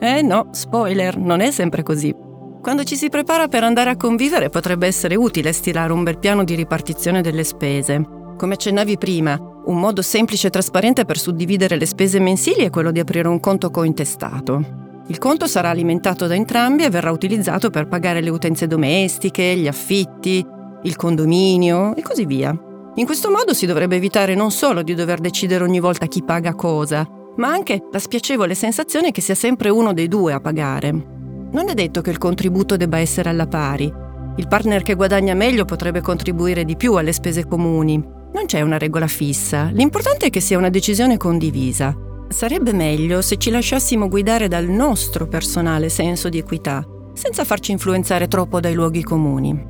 Eh 0.00 0.20
no, 0.22 0.48
spoiler, 0.50 1.16
non 1.16 1.40
è 1.40 1.52
sempre 1.52 1.84
così. 1.84 2.12
Quando 2.60 2.82
ci 2.82 2.96
si 2.96 3.08
prepara 3.08 3.46
per 3.46 3.62
andare 3.62 3.90
a 3.90 3.96
convivere 3.96 4.48
potrebbe 4.48 4.88
essere 4.88 5.14
utile 5.14 5.52
stilare 5.52 5.92
un 5.92 6.02
bel 6.02 6.18
piano 6.18 6.42
di 6.42 6.54
ripartizione 6.54 7.20
delle 7.20 7.44
spese. 7.44 8.04
Come 8.36 8.54
accennavi 8.54 8.98
prima, 8.98 9.38
un 9.66 9.78
modo 9.78 10.02
semplice 10.02 10.48
e 10.48 10.50
trasparente 10.50 11.04
per 11.04 11.18
suddividere 11.18 11.76
le 11.76 11.86
spese 11.86 12.18
mensili 12.18 12.64
è 12.64 12.70
quello 12.70 12.90
di 12.90 12.98
aprire 12.98 13.28
un 13.28 13.38
conto 13.38 13.70
cointestato. 13.70 14.81
Il 15.12 15.18
conto 15.18 15.46
sarà 15.46 15.68
alimentato 15.68 16.26
da 16.26 16.34
entrambi 16.34 16.84
e 16.84 16.88
verrà 16.88 17.10
utilizzato 17.10 17.68
per 17.68 17.86
pagare 17.86 18.22
le 18.22 18.30
utenze 18.30 18.66
domestiche, 18.66 19.54
gli 19.56 19.68
affitti, 19.68 20.42
il 20.84 20.96
condominio 20.96 21.94
e 21.94 22.00
così 22.00 22.24
via. 22.24 22.50
In 22.94 23.04
questo 23.04 23.30
modo 23.30 23.52
si 23.52 23.66
dovrebbe 23.66 23.96
evitare 23.96 24.34
non 24.34 24.50
solo 24.50 24.82
di 24.82 24.94
dover 24.94 25.20
decidere 25.20 25.64
ogni 25.64 25.80
volta 25.80 26.06
chi 26.06 26.22
paga 26.22 26.54
cosa, 26.54 27.06
ma 27.36 27.48
anche 27.48 27.88
la 27.92 27.98
spiacevole 27.98 28.54
sensazione 28.54 29.10
che 29.10 29.20
sia 29.20 29.34
sempre 29.34 29.68
uno 29.68 29.92
dei 29.92 30.08
due 30.08 30.32
a 30.32 30.40
pagare. 30.40 30.90
Non 30.92 31.68
è 31.68 31.74
detto 31.74 32.00
che 32.00 32.08
il 32.08 32.16
contributo 32.16 32.78
debba 32.78 32.96
essere 32.96 33.28
alla 33.28 33.46
pari. 33.46 33.92
Il 34.36 34.48
partner 34.48 34.82
che 34.82 34.94
guadagna 34.94 35.34
meglio 35.34 35.66
potrebbe 35.66 36.00
contribuire 36.00 36.64
di 36.64 36.76
più 36.76 36.94
alle 36.94 37.12
spese 37.12 37.46
comuni. 37.46 38.02
Non 38.32 38.46
c'è 38.46 38.62
una 38.62 38.78
regola 38.78 39.08
fissa, 39.08 39.68
l'importante 39.74 40.28
è 40.28 40.30
che 40.30 40.40
sia 40.40 40.56
una 40.56 40.70
decisione 40.70 41.18
condivisa. 41.18 41.94
Sarebbe 42.32 42.72
meglio 42.72 43.22
se 43.22 43.36
ci 43.36 43.50
lasciassimo 43.50 44.08
guidare 44.08 44.48
dal 44.48 44.66
nostro 44.66 45.28
personale 45.28 45.88
senso 45.88 46.28
di 46.28 46.38
equità, 46.38 46.84
senza 47.12 47.44
farci 47.44 47.70
influenzare 47.70 48.26
troppo 48.26 48.58
dai 48.58 48.74
luoghi 48.74 49.02
comuni. 49.02 49.64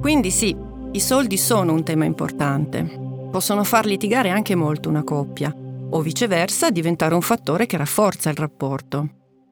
Quindi 0.00 0.30
sì, 0.30 0.56
i 0.92 1.00
soldi 1.00 1.36
sono 1.36 1.72
un 1.72 1.82
tema 1.82 2.04
importante. 2.04 3.28
Possono 3.32 3.64
far 3.64 3.86
litigare 3.86 4.30
anche 4.30 4.54
molto 4.54 4.88
una 4.88 5.02
coppia, 5.02 5.52
o 5.90 6.00
viceversa 6.00 6.70
diventare 6.70 7.14
un 7.14 7.22
fattore 7.22 7.66
che 7.66 7.76
rafforza 7.76 8.30
il 8.30 8.36
rapporto. 8.36 9.08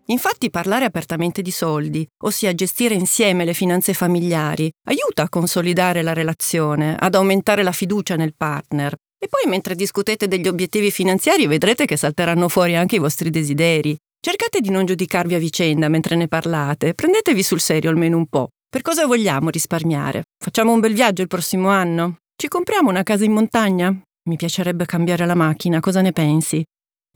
Infatti 0.07 0.51
parlare 0.51 0.85
apertamente 0.85 1.43
di 1.43 1.51
soldi, 1.51 2.07
ossia 2.25 2.55
gestire 2.55 2.95
insieme 2.95 3.45
le 3.45 3.55
finanze 3.55 3.93
familiari, 3.93 4.71
aiuta 4.87 5.23
a 5.23 5.29
consolidare 5.29 6.03
la 6.03 6.13
relazione, 6.13 6.95
ad 6.97 7.15
aumentare 7.15 7.63
la 7.63 7.73
fiducia 7.73 8.15
nel 8.15 8.35
partner. 8.37 8.95
E 9.23 9.29
poi 9.29 9.49
mentre 9.49 9.77
discutete 9.77 10.27
degli 10.27 10.49
obiettivi 10.49 10.91
finanziari 10.91 11.47
vedrete 11.47 11.85
che 11.85 11.97
salteranno 11.97 12.49
fuori 12.49 12.75
anche 12.75 12.97
i 12.97 12.99
vostri 12.99 13.31
desideri. 13.31 13.97
Cercate 14.21 14.61
di 14.61 14.69
non 14.69 14.85
giudicarvi 14.85 15.37
a 15.37 15.39
vicenda 15.39 15.89
mentre 15.89 16.17
ne 16.17 16.27
parlate, 16.27 16.93
prendetevi 16.93 17.41
sul 17.41 17.61
serio 17.61 17.91
almeno 17.91 18.17
un 18.17 18.27
po'. 18.27 18.49
Per 18.69 18.83
cosa 18.83 19.07
vogliamo 19.07 19.51
risparmiare? 19.51 20.25
Facciamo 20.37 20.73
un 20.73 20.81
bel 20.81 20.93
viaggio 20.93 21.23
il 21.23 21.29
prossimo 21.29 21.69
anno? 21.69 22.17
Ci 22.35 22.49
compriamo 22.49 22.91
una 22.91 23.05
casa 23.05 23.25
in 23.25 23.31
montagna? 23.31 23.97
Mi 24.29 24.37
piacerebbe 24.37 24.87
cambiare 24.87 25.25
la 25.25 25.37
macchina, 25.37 25.79
cosa 25.79 26.01
ne 26.01 26.11
pensi? 26.11 26.61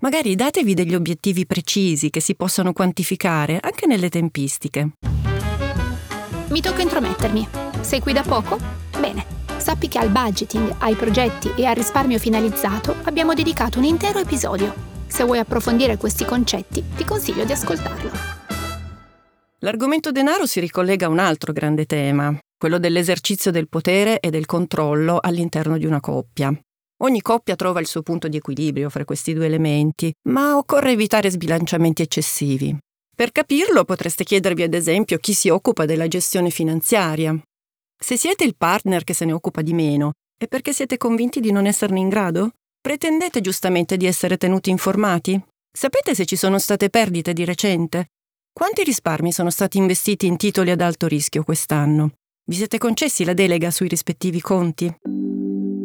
Magari 0.01 0.37
datevi 0.37 0.75
degli 0.75 0.95
obiettivi 0.95 1.45
precisi 1.45 2.11
che 2.11 2.21
si 2.21 2.37
possano 2.37 2.73
quantificare 2.73 3.59
anche 3.61 3.87
nelle 3.87 4.11
tempistiche. 4.11 4.93
Mi 6.51 6.61
tocca 6.61 6.83
intromettermi. 6.83 7.49
Sei 7.81 7.99
qui 7.99 8.13
da 8.13 8.23
poco? 8.23 8.59
Bene. 9.01 9.36
Sappi 9.67 9.89
che 9.89 9.99
al 9.99 10.11
budgeting, 10.11 10.77
ai 10.79 10.95
progetti 10.95 11.51
e 11.57 11.65
al 11.65 11.75
risparmio 11.75 12.21
finalizzato 12.21 12.95
abbiamo 13.03 13.35
dedicato 13.35 13.79
un 13.79 13.85
intero 13.85 14.21
episodio. 14.21 14.73
Se 15.09 15.25
vuoi 15.25 15.41
approfondire 15.41 15.97
questi 15.97 16.25
concetti, 16.25 16.85
ti 16.95 17.05
consiglio 17.05 17.45
di 17.45 17.51
ascoltarlo. 17.51 18.11
L'argomento 19.59 20.13
denaro 20.13 20.47
si 20.47 20.61
ricollega 20.61 21.07
a 21.07 21.09
un 21.09 21.19
altro 21.19 21.53
grande 21.53 21.85
tema, 21.85 22.33
quello 22.57 22.79
dell'esercizio 22.79 23.51
del 23.51 23.69
potere 23.69 24.21
e 24.21 24.31
del 24.31 24.47
controllo 24.47 25.19
all'interno 25.21 25.79
di 25.79 25.85
una 25.85 25.99
coppia. 25.99 26.57
Ogni 26.99 27.21
coppia 27.21 27.57
trova 27.57 27.81
il 27.81 27.89
suo 27.89 28.03
punto 28.03 28.29
di 28.29 28.37
equilibrio 28.37 28.89
fra 28.89 29.05
questi 29.05 29.35
due 29.35 29.47
elementi, 29.47 30.13
ma 30.29 30.57
occorre 30.57 30.93
evitare 30.93 31.29
sbilanciamenti 31.29 32.03
eccessivi. 32.03 32.79
Per 33.17 33.33
capirlo 33.33 33.83
potreste 33.83 34.23
chiedervi 34.23 34.63
ad 34.63 34.75
esempio 34.75 35.19
chi 35.19 35.33
si 35.33 35.49
occupa 35.49 35.87
della 35.87 36.07
gestione 36.07 36.51
finanziaria. 36.51 37.37
Se 37.99 38.17
siete 38.17 38.45
il 38.45 38.57
partner 38.57 39.05
che 39.05 39.15
se 39.15 39.25
ne 39.25 39.33
occupa 39.33 39.63
di 39.63 39.73
meno, 39.73 40.13
è 40.39 40.47
perché 40.47 40.73
siete 40.73 40.97
convinti 40.97 41.41
di 41.41 41.51
non 41.51 41.67
esserne 41.67 41.99
in 41.99 42.09
grado? 42.09 42.53
Pretendete 42.81 43.41
giustamente 43.41 43.97
di 43.97 44.07
essere 44.07 44.37
tenuti 44.37 44.71
informati? 44.71 45.41
Sapete 45.73 46.15
se 46.15 46.25
ci 46.25 46.37
sono 46.37 46.59
state 46.59 46.91
perdite 46.91 47.33
di 47.33 47.45
recente? 47.45 48.11
Quanti 48.53 48.85
risparmi 48.85 49.33
sono 49.33 49.51
stati 49.51 49.79
investiti 49.79 50.27
in 50.27 50.37
titoli 50.37 50.71
ad 50.71 50.81
alto 50.81 51.07
rischio 51.07 51.43
quest'anno? 51.43 52.13
Vi 52.49 52.55
siete 52.55 52.79
concessi 52.79 53.25
la 53.25 53.35
delega 53.35 53.71
sui 53.71 53.89
rispettivi 53.89 54.41
conti? 54.41 54.95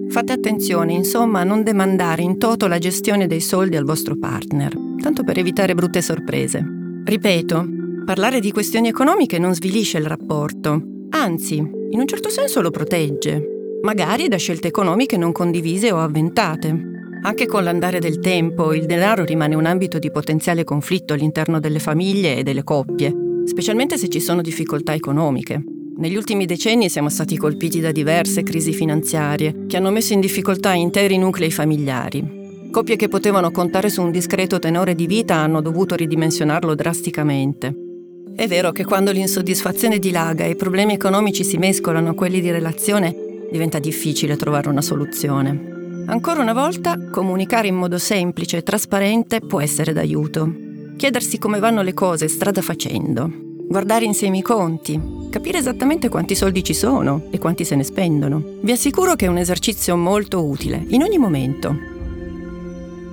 Fate 0.09 0.33
attenzione, 0.33 0.93
insomma, 0.93 1.39
a 1.39 1.45
non 1.45 1.63
demandare 1.63 2.21
in 2.21 2.37
toto 2.37 2.67
la 2.67 2.77
gestione 2.77 3.25
dei 3.25 3.41
soldi 3.41 3.77
al 3.77 3.85
vostro 3.85 4.17
partner, 4.17 4.75
tanto 5.01 5.23
per 5.23 5.39
evitare 5.39 5.73
brutte 5.73 6.01
sorprese. 6.01 6.63
Ripeto, 7.05 7.65
parlare 8.05 8.41
di 8.41 8.51
questioni 8.51 8.89
economiche 8.89 9.39
non 9.39 9.55
svilisce 9.55 9.97
il 9.97 10.05
rapporto, 10.05 11.00
anzi, 11.11 11.55
in 11.55 11.99
un 11.99 12.07
certo 12.07 12.29
senso 12.29 12.61
lo 12.61 12.71
protegge, 12.71 13.79
magari 13.81 14.27
da 14.27 14.37
scelte 14.37 14.67
economiche 14.67 15.17
non 15.17 15.31
condivise 15.31 15.91
o 15.91 15.99
avventate. 15.99 16.89
Anche 17.23 17.45
con 17.45 17.63
l'andare 17.63 17.99
del 17.99 18.19
tempo, 18.19 18.73
il 18.73 18.85
denaro 18.85 19.23
rimane 19.23 19.55
un 19.55 19.65
ambito 19.65 19.99
di 19.99 20.11
potenziale 20.11 20.63
conflitto 20.63 21.13
all'interno 21.13 21.59
delle 21.59 21.79
famiglie 21.79 22.37
e 22.37 22.43
delle 22.43 22.63
coppie, 22.63 23.13
specialmente 23.45 23.97
se 23.97 24.07
ci 24.07 24.19
sono 24.19 24.41
difficoltà 24.41 24.93
economiche. 24.93 25.63
Negli 25.97 26.15
ultimi 26.15 26.45
decenni 26.45 26.89
siamo 26.89 27.09
stati 27.09 27.37
colpiti 27.37 27.79
da 27.79 27.91
diverse 27.91 28.41
crisi 28.41 28.73
finanziarie 28.73 29.65
che 29.67 29.77
hanno 29.77 29.91
messo 29.91 30.13
in 30.13 30.19
difficoltà 30.19 30.73
interi 30.73 31.17
nuclei 31.17 31.51
familiari. 31.51 32.39
Coppie 32.71 32.95
che 32.95 33.07
potevano 33.07 33.51
contare 33.51 33.89
su 33.89 34.01
un 34.01 34.09
discreto 34.09 34.57
tenore 34.57 34.95
di 34.95 35.05
vita 35.05 35.35
hanno 35.35 35.61
dovuto 35.61 35.93
ridimensionarlo 35.93 36.73
drasticamente. 36.73 37.90
È 38.35 38.47
vero 38.47 38.71
che 38.71 38.85
quando 38.85 39.11
l'insoddisfazione 39.11 39.99
dilaga 39.99 40.45
e 40.45 40.51
i 40.51 40.55
problemi 40.55 40.93
economici 40.93 41.43
si 41.43 41.57
mescolano 41.57 42.09
a 42.09 42.13
quelli 42.13 42.41
di 42.41 42.49
relazione, 42.49 43.15
diventa 43.51 43.79
difficile 43.79 44.37
trovare 44.37 44.69
una 44.69 44.81
soluzione. 44.81 46.03
Ancora 46.07 46.41
una 46.41 46.53
volta, 46.53 46.97
comunicare 47.11 47.67
in 47.67 47.75
modo 47.75 47.97
semplice 47.97 48.57
e 48.57 48.63
trasparente 48.63 49.41
può 49.41 49.61
essere 49.61 49.93
d'aiuto. 49.93 50.53
Chiedersi 50.97 51.37
come 51.37 51.59
vanno 51.59 51.81
le 51.81 51.93
cose 51.93 52.27
strada 52.27 52.61
facendo. 52.61 53.29
Guardare 53.67 54.05
insieme 54.05 54.39
i 54.39 54.41
conti. 54.41 54.99
Capire 55.29 55.59
esattamente 55.59 56.09
quanti 56.09 56.35
soldi 56.35 56.63
ci 56.63 56.73
sono 56.73 57.27
e 57.31 57.37
quanti 57.37 57.63
se 57.63 57.75
ne 57.75 57.83
spendono. 57.83 58.43
Vi 58.61 58.71
assicuro 58.71 59.15
che 59.15 59.25
è 59.25 59.29
un 59.29 59.37
esercizio 59.37 59.95
molto 59.95 60.43
utile, 60.43 60.83
in 60.89 61.03
ogni 61.03 61.17
momento. 61.17 61.75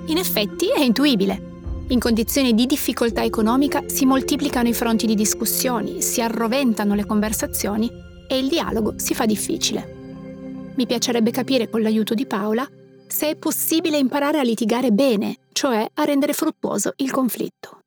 In 0.07 0.17
effetti 0.17 0.67
è 0.75 0.81
intuibile. 0.81 1.48
In 1.91 1.99
condizioni 1.99 2.53
di 2.53 2.67
difficoltà 2.67 3.23
economica 3.23 3.83
si 3.87 4.05
moltiplicano 4.05 4.67
i 4.67 4.73
fronti 4.73 5.07
di 5.07 5.15
discussioni, 5.15 6.03
si 6.03 6.21
arroventano 6.21 6.93
le 6.93 7.03
conversazioni 7.03 7.89
e 8.27 8.37
il 8.37 8.47
dialogo 8.47 8.99
si 8.99 9.15
fa 9.15 9.25
difficile. 9.25 10.71
Mi 10.75 10.85
piacerebbe 10.85 11.31
capire 11.31 11.67
con 11.67 11.81
l'aiuto 11.81 12.13
di 12.13 12.27
Paola 12.27 12.69
se 13.07 13.29
è 13.29 13.35
possibile 13.35 13.97
imparare 13.97 14.37
a 14.37 14.43
litigare 14.43 14.91
bene, 14.91 15.37
cioè 15.51 15.83
a 15.91 16.03
rendere 16.03 16.33
fruttuoso 16.33 16.93
il 16.97 17.09
conflitto. 17.09 17.79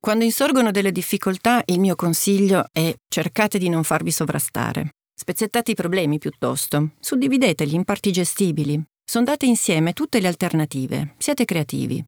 Quando 0.00 0.24
insorgono 0.24 0.70
delle 0.70 0.90
difficoltà, 0.90 1.62
il 1.66 1.80
mio 1.80 1.96
consiglio 1.96 2.64
è 2.72 2.94
cercate 3.08 3.58
di 3.58 3.68
non 3.68 3.84
farvi 3.84 4.10
sovrastare. 4.10 4.94
Spezzettate 5.14 5.72
i 5.72 5.74
problemi 5.74 6.16
piuttosto, 6.16 6.92
suddivideteli 6.98 7.74
in 7.74 7.84
parti 7.84 8.10
gestibili, 8.10 8.82
sondate 9.04 9.44
insieme 9.44 9.92
tutte 9.92 10.18
le 10.18 10.28
alternative, 10.28 11.14
siate 11.18 11.44
creativi. 11.44 12.02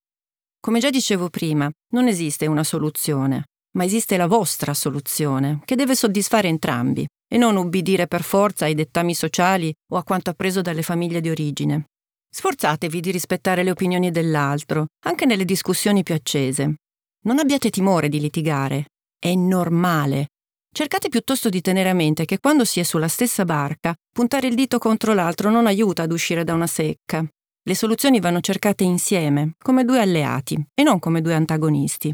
Come 0.65 0.79
già 0.79 0.91
dicevo 0.91 1.29
prima, 1.29 1.69
non 1.89 2.07
esiste 2.07 2.47
una 2.47 2.63
soluzione, 2.63 3.47
ma 3.73 3.83
esiste 3.83 4.17
la 4.17 4.29
vostra 4.29 4.75
soluzione, 4.75 5.61
che 5.65 5.75
deve 5.75 5.97
soddisfare 5.97 6.47
entrambi, 6.47 7.05
e 7.29 7.37
non 7.37 7.57
ubbidire 7.57 8.07
per 8.07 8.23
forza 8.23 8.67
ai 8.67 8.75
dettami 8.75 9.13
sociali 9.13 9.75
o 9.91 9.97
a 9.97 10.05
quanto 10.05 10.31
appreso 10.31 10.61
dalle 10.61 10.83
famiglie 10.83 11.21
di 11.21 11.31
origine. 11.31 11.87
Sforzatevi 12.31 13.01
di 13.01 13.11
rispettare 13.11 13.65
le 13.65 13.73
opinioni 13.73 14.13
dell'altro, 14.13 14.87
anche 15.05 15.27
nelle 15.27 15.45
discussioni 15.45 16.05
più 16.05 16.15
accese. 16.15 16.77
Non 17.25 17.41
abbiate 17.41 17.69
timore 17.69 18.09
di 18.09 18.21
litigare. 18.21 18.85
È 19.19 19.35
normale. 19.35 20.29
Cercate 20.73 21.09
piuttosto 21.09 21.49
di 21.49 21.61
tenere 21.61 21.89
a 21.89 21.95
mente 21.95 22.25
che 22.25 22.39
quando 22.39 22.65
si 22.65 22.79
è 22.79 22.85
sulla 22.85 23.09
stessa 23.09 23.45
barca, 23.45 23.97
puntare 24.13 24.47
il 24.47 24.55
dito 24.55 24.79
contro 24.79 25.13
l'altro 25.13 25.51
non 25.51 25.67
aiuta 25.67 26.05
ad 26.05 26.13
uscire 26.13 26.45
da 26.45 26.55
una 26.55 26.69
secca. 26.69 27.27
Le 27.65 27.75
soluzioni 27.75 28.21
vanno 28.21 28.41
cercate 28.41 28.85
insieme, 28.85 29.55
come 29.63 29.85
due 29.85 30.01
alleati, 30.01 30.61
e 30.75 30.83
non 30.83 30.99
come 30.99 31.21
due 31.21 31.35
antagonisti. 31.35 32.13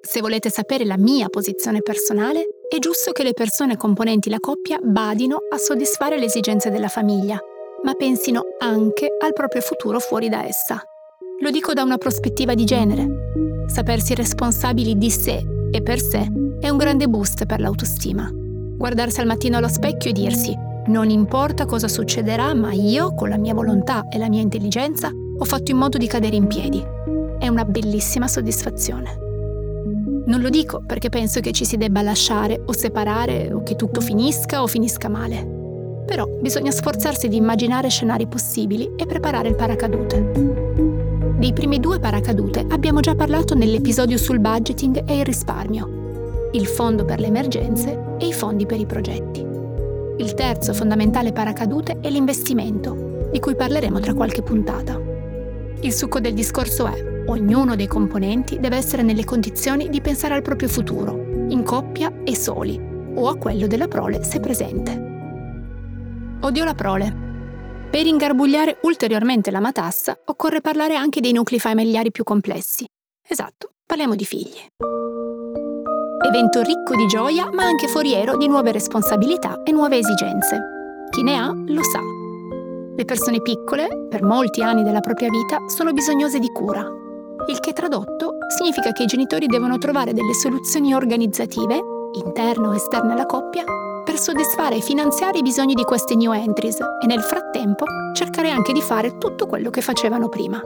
Se 0.00 0.20
volete 0.20 0.50
sapere 0.50 0.84
la 0.84 0.96
mia 0.96 1.28
posizione 1.28 1.82
personale, 1.82 2.46
è 2.68 2.78
giusto 2.78 3.12
che 3.12 3.22
le 3.22 3.34
persone 3.34 3.76
componenti 3.76 4.30
la 4.30 4.40
coppia 4.40 4.78
badino 4.82 5.38
a 5.52 5.56
soddisfare 5.56 6.18
le 6.18 6.24
esigenze 6.24 6.70
della 6.70 6.88
famiglia 6.88 7.38
ma 7.82 7.94
pensino 7.94 8.42
anche 8.58 9.08
al 9.18 9.32
proprio 9.32 9.62
futuro 9.62 9.98
fuori 10.00 10.28
da 10.28 10.46
essa. 10.46 10.82
Lo 11.40 11.50
dico 11.50 11.72
da 11.72 11.82
una 11.82 11.96
prospettiva 11.96 12.54
di 12.54 12.64
genere. 12.64 13.06
Sapersi 13.66 14.14
responsabili 14.14 14.98
di 14.98 15.10
sé 15.10 15.42
e 15.70 15.82
per 15.82 16.00
sé 16.00 16.26
è 16.60 16.68
un 16.68 16.76
grande 16.76 17.08
boost 17.08 17.46
per 17.46 17.60
l'autostima. 17.60 18.28
Guardarsi 18.32 19.20
al 19.20 19.26
mattino 19.26 19.56
allo 19.56 19.68
specchio 19.68 20.10
e 20.10 20.12
dirsi 20.12 20.68
non 20.90 21.08
importa 21.08 21.66
cosa 21.66 21.86
succederà, 21.86 22.52
ma 22.52 22.72
io, 22.72 23.14
con 23.14 23.28
la 23.28 23.38
mia 23.38 23.54
volontà 23.54 24.08
e 24.08 24.18
la 24.18 24.28
mia 24.28 24.42
intelligenza, 24.42 25.08
ho 25.08 25.44
fatto 25.44 25.70
in 25.70 25.76
modo 25.76 25.96
di 25.98 26.08
cadere 26.08 26.34
in 26.34 26.48
piedi. 26.48 26.84
È 27.38 27.46
una 27.46 27.64
bellissima 27.64 28.26
soddisfazione. 28.26 29.16
Non 30.26 30.40
lo 30.40 30.48
dico 30.48 30.82
perché 30.84 31.08
penso 31.08 31.38
che 31.38 31.52
ci 31.52 31.64
si 31.64 31.76
debba 31.76 32.02
lasciare 32.02 32.60
o 32.66 32.72
separare 32.72 33.52
o 33.52 33.62
che 33.62 33.76
tutto 33.76 34.00
finisca 34.00 34.62
o 34.62 34.66
finisca 34.66 35.08
male. 35.08 36.02
Però 36.06 36.26
bisogna 36.40 36.72
sforzarsi 36.72 37.28
di 37.28 37.36
immaginare 37.36 37.88
scenari 37.88 38.26
possibili 38.26 38.90
e 38.96 39.06
preparare 39.06 39.48
il 39.48 39.54
paracadute. 39.54 40.32
Dei 41.38 41.52
primi 41.52 41.78
due 41.78 42.00
paracadute 42.00 42.66
abbiamo 42.68 42.98
già 42.98 43.14
parlato 43.14 43.54
nell'episodio 43.54 44.18
sul 44.18 44.40
budgeting 44.40 45.08
e 45.08 45.18
il 45.18 45.24
risparmio, 45.24 46.50
il 46.52 46.66
fondo 46.66 47.04
per 47.04 47.20
le 47.20 47.28
emergenze 47.28 48.16
e 48.18 48.26
i 48.26 48.32
fondi 48.32 48.66
per 48.66 48.80
i 48.80 48.86
progetti. 48.86 49.49
Il 50.20 50.34
terzo 50.34 50.74
fondamentale 50.74 51.32
paracadute 51.32 51.98
è 52.02 52.10
l'investimento, 52.10 53.28
di 53.32 53.40
cui 53.40 53.56
parleremo 53.56 54.00
tra 54.00 54.12
qualche 54.12 54.42
puntata. 54.42 55.00
Il 55.80 55.94
succo 55.94 56.20
del 56.20 56.34
discorso 56.34 56.86
è, 56.86 57.24
ognuno 57.26 57.74
dei 57.74 57.86
componenti 57.86 58.60
deve 58.60 58.76
essere 58.76 59.00
nelle 59.00 59.24
condizioni 59.24 59.88
di 59.88 60.02
pensare 60.02 60.34
al 60.34 60.42
proprio 60.42 60.68
futuro, 60.68 61.46
in 61.48 61.62
coppia 61.62 62.12
e 62.22 62.36
soli, 62.36 62.78
o 63.14 63.28
a 63.28 63.38
quello 63.38 63.66
della 63.66 63.88
prole 63.88 64.22
se 64.22 64.40
presente. 64.40 65.08
Odio 66.40 66.64
la 66.64 66.74
prole. 66.74 67.16
Per 67.90 68.04
ingarbugliare 68.04 68.76
ulteriormente 68.82 69.50
la 69.50 69.60
matassa 69.60 70.18
occorre 70.26 70.60
parlare 70.60 70.96
anche 70.96 71.22
dei 71.22 71.32
nuclei 71.32 71.58
familiari 71.58 72.10
più 72.10 72.24
complessi. 72.24 72.84
Esatto, 73.26 73.70
parliamo 73.86 74.14
di 74.14 74.26
figli. 74.26 75.09
Evento 76.32 76.62
ricco 76.62 76.94
di 76.94 77.08
gioia, 77.08 77.50
ma 77.52 77.64
anche 77.64 77.88
foriero 77.88 78.36
di 78.36 78.46
nuove 78.46 78.70
responsabilità 78.70 79.64
e 79.64 79.72
nuove 79.72 79.96
esigenze. 79.96 80.60
Chi 81.10 81.24
ne 81.24 81.36
ha 81.36 81.52
lo 81.52 81.82
sa. 81.82 81.98
Le 82.94 83.04
persone 83.04 83.42
piccole, 83.42 84.06
per 84.08 84.22
molti 84.22 84.62
anni 84.62 84.84
della 84.84 85.00
propria 85.00 85.28
vita, 85.28 85.58
sono 85.66 85.90
bisognose 85.90 86.38
di 86.38 86.46
cura. 86.52 86.86
Il 87.48 87.58
che 87.58 87.72
tradotto 87.72 88.34
significa 88.56 88.92
che 88.92 89.02
i 89.02 89.06
genitori 89.06 89.46
devono 89.46 89.76
trovare 89.78 90.12
delle 90.12 90.32
soluzioni 90.32 90.94
organizzative, 90.94 91.80
interne 92.24 92.68
o 92.68 92.74
esterne 92.76 93.14
alla 93.14 93.26
coppia, 93.26 93.64
per 94.04 94.16
soddisfare 94.16 94.76
e 94.76 94.82
finanziare 94.82 95.38
i 95.38 95.42
bisogni 95.42 95.74
di 95.74 95.82
queste 95.82 96.14
new 96.14 96.30
entries 96.30 96.78
e 96.78 97.06
nel 97.06 97.22
frattempo 97.22 97.84
cercare 98.14 98.50
anche 98.50 98.72
di 98.72 98.82
fare 98.82 99.18
tutto 99.18 99.48
quello 99.48 99.70
che 99.70 99.80
facevano 99.80 100.28
prima. 100.28 100.62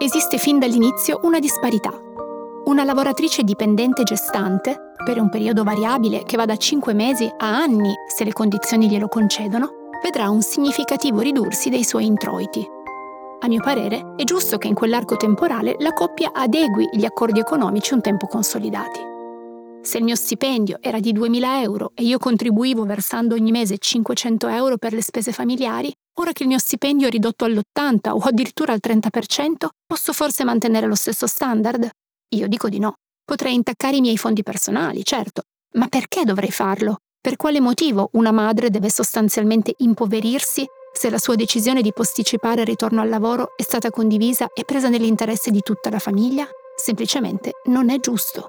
Esiste 0.00 0.36
fin 0.36 0.58
dall'inizio 0.58 1.20
una 1.22 1.38
disparità. 1.38 1.92
Una 2.66 2.82
lavoratrice 2.82 3.44
dipendente 3.44 4.02
gestante, 4.02 4.92
per 5.04 5.20
un 5.20 5.28
periodo 5.28 5.62
variabile 5.62 6.24
che 6.24 6.36
va 6.36 6.46
da 6.46 6.56
5 6.56 6.94
mesi 6.94 7.24
a 7.24 7.56
anni 7.56 7.94
se 8.08 8.24
le 8.24 8.32
condizioni 8.32 8.88
glielo 8.88 9.06
concedono, 9.06 9.70
vedrà 10.02 10.30
un 10.30 10.42
significativo 10.42 11.20
ridursi 11.20 11.70
dei 11.70 11.84
suoi 11.84 12.06
introiti. 12.06 12.66
A 13.38 13.46
mio 13.46 13.60
parere, 13.62 14.14
è 14.16 14.24
giusto 14.24 14.58
che 14.58 14.66
in 14.66 14.74
quell'arco 14.74 15.16
temporale 15.16 15.76
la 15.78 15.92
coppia 15.92 16.32
adegui 16.32 16.88
gli 16.92 17.04
accordi 17.04 17.38
economici 17.38 17.94
un 17.94 18.00
tempo 18.00 18.26
consolidati. 18.26 18.98
Se 19.82 19.98
il 19.98 20.04
mio 20.04 20.16
stipendio 20.16 20.78
era 20.80 20.98
di 20.98 21.14
2.000 21.14 21.62
euro 21.62 21.92
e 21.94 22.02
io 22.02 22.18
contribuivo 22.18 22.84
versando 22.84 23.36
ogni 23.36 23.52
mese 23.52 23.78
500 23.78 24.48
euro 24.48 24.76
per 24.76 24.92
le 24.92 25.02
spese 25.02 25.30
familiari, 25.30 25.94
ora 26.18 26.32
che 26.32 26.42
il 26.42 26.48
mio 26.48 26.58
stipendio 26.58 27.06
è 27.06 27.10
ridotto 27.10 27.44
all'80 27.44 28.10
o 28.10 28.18
addirittura 28.18 28.72
al 28.72 28.80
30%, 28.84 29.68
posso 29.86 30.12
forse 30.12 30.42
mantenere 30.42 30.88
lo 30.88 30.96
stesso 30.96 31.28
standard? 31.28 31.88
Io 32.30 32.48
dico 32.48 32.68
di 32.68 32.78
no. 32.78 32.94
Potrei 33.24 33.54
intaccare 33.54 33.96
i 33.96 34.00
miei 34.00 34.16
fondi 34.16 34.42
personali, 34.42 35.04
certo, 35.04 35.42
ma 35.74 35.86
perché 35.88 36.24
dovrei 36.24 36.50
farlo? 36.50 36.98
Per 37.20 37.36
quale 37.36 37.60
motivo 37.60 38.08
una 38.12 38.30
madre 38.30 38.70
deve 38.70 38.88
sostanzialmente 38.88 39.74
impoverirsi 39.78 40.64
se 40.92 41.10
la 41.10 41.18
sua 41.18 41.34
decisione 41.34 41.82
di 41.82 41.92
posticipare 41.92 42.62
il 42.62 42.66
ritorno 42.68 43.02
al 43.02 43.08
lavoro 43.08 43.50
è 43.56 43.62
stata 43.62 43.90
condivisa 43.90 44.48
e 44.54 44.64
presa 44.64 44.88
nell'interesse 44.88 45.50
di 45.50 45.60
tutta 45.60 45.90
la 45.90 45.98
famiglia? 45.98 46.46
Semplicemente 46.76 47.52
non 47.66 47.90
è 47.90 47.98
giusto. 48.00 48.46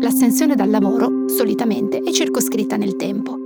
L'astensione 0.00 0.54
dal 0.54 0.70
lavoro, 0.70 1.28
solitamente, 1.28 1.98
è 1.98 2.10
circoscritta 2.12 2.76
nel 2.76 2.96
tempo. 2.96 3.36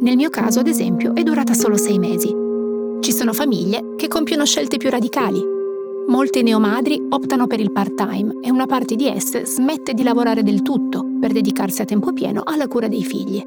Nel 0.00 0.16
mio 0.16 0.30
caso, 0.30 0.60
ad 0.60 0.66
esempio, 0.66 1.14
è 1.14 1.22
durata 1.22 1.54
solo 1.54 1.76
sei 1.76 1.98
mesi. 1.98 2.34
Ci 3.00 3.12
sono 3.12 3.32
famiglie 3.32 3.94
che 3.96 4.08
compiono 4.08 4.44
scelte 4.44 4.76
più 4.76 4.90
radicali. 4.90 5.57
Molte 6.08 6.42
neomadri 6.42 7.04
optano 7.10 7.46
per 7.46 7.60
il 7.60 7.70
part-time 7.70 8.38
e 8.40 8.50
una 8.50 8.66
parte 8.66 8.96
di 8.96 9.06
esse 9.06 9.44
smette 9.44 9.92
di 9.92 10.02
lavorare 10.02 10.42
del 10.42 10.62
tutto 10.62 11.04
per 11.20 11.32
dedicarsi 11.32 11.82
a 11.82 11.84
tempo 11.84 12.12
pieno 12.12 12.42
alla 12.44 12.66
cura 12.66 12.88
dei 12.88 13.04
figli. 13.04 13.42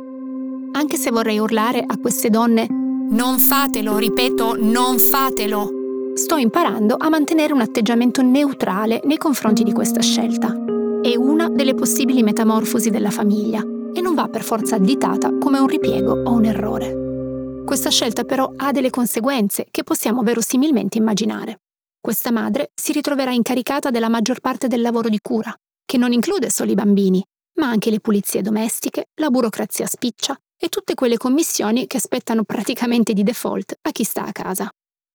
Anche 0.74 0.98
se 0.98 1.10
vorrei 1.10 1.40
urlare 1.40 1.84
a 1.86 1.98
queste 1.98 2.30
donne 2.30 2.68
non 2.70 3.40
fatelo, 3.40 3.98
ripeto, 3.98 4.58
non 4.60 5.00
fatelo. 5.00 5.70
Sto 6.14 6.38
imparando 6.38 6.96
a 7.00 7.10
mantenere 7.10 7.52
un 7.52 7.62
atteggiamento 7.62 8.22
neutrale 8.22 9.02
nei 9.06 9.18
confronti 9.18 9.64
di 9.64 9.74
questa 9.74 10.02
scelta 10.02 10.56
è 11.02 11.16
una 11.16 11.50
delle 11.50 11.74
possibili 11.74 12.22
metamorfosi 12.22 12.92
della 12.92 13.10
famiglia 13.10 13.60
e 13.94 14.02
non 14.02 14.14
va 14.14 14.28
per 14.28 14.44
forza 14.44 14.76
additata 14.76 15.36
come 15.40 15.58
un 15.58 15.66
ripiego 15.66 16.22
o 16.24 16.32
un 16.32 16.46
errore. 16.46 17.64
Questa 17.66 17.90
scelta 17.90 18.24
però 18.24 18.52
ha 18.56 18.72
delle 18.72 18.92
conseguenze 18.92 19.66
che 19.72 19.84
possiamo 19.84 20.22
verosimilmente 20.22 21.00
immaginare. 21.00 21.58
Questa 22.02 22.32
madre 22.32 22.72
si 22.74 22.94
ritroverà 22.94 23.32
incaricata 23.32 23.92
della 23.92 24.10
maggior 24.10 24.40
parte 24.40 24.68
del 24.68 24.82
lavoro 24.82 25.08
di 25.08 25.20
cura, 25.22 25.56
che 25.86 25.98
non 25.98 26.12
include 26.12 26.50
solo 26.50 26.72
i 26.72 26.74
bambini, 26.74 27.24
ma 27.60 27.70
anche 27.70 27.92
le 27.92 28.00
pulizie 28.00 28.42
domestiche, 28.42 29.10
la 29.22 29.30
burocrazia 29.30 29.86
spiccia 29.86 30.36
e 30.58 30.68
tutte 30.70 30.96
quelle 30.96 31.18
commissioni 31.18 31.86
che 31.86 31.98
aspettano 31.98 32.44
praticamente 32.44 33.14
di 33.14 33.22
default 33.22 33.76
a 33.82 33.92
chi 33.92 34.04
sta 34.04 34.26
a 34.26 34.32
casa. 34.32 34.68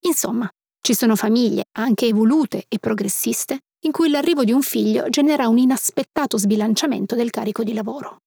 Insomma, 0.06 0.48
ci 0.80 0.94
sono 0.94 1.16
famiglie, 1.16 1.64
anche 1.72 2.06
evolute 2.06 2.66
e 2.68 2.78
progressiste, 2.78 3.58
in 3.80 3.90
cui 3.90 4.08
l'arrivo 4.08 4.44
di 4.44 4.52
un 4.52 4.62
figlio 4.62 5.08
genera 5.08 5.48
un 5.48 5.58
inaspettato 5.58 6.38
sbilanciamento 6.38 7.16
del 7.16 7.30
carico 7.30 7.64
di 7.64 7.72
lavoro. 7.72 8.18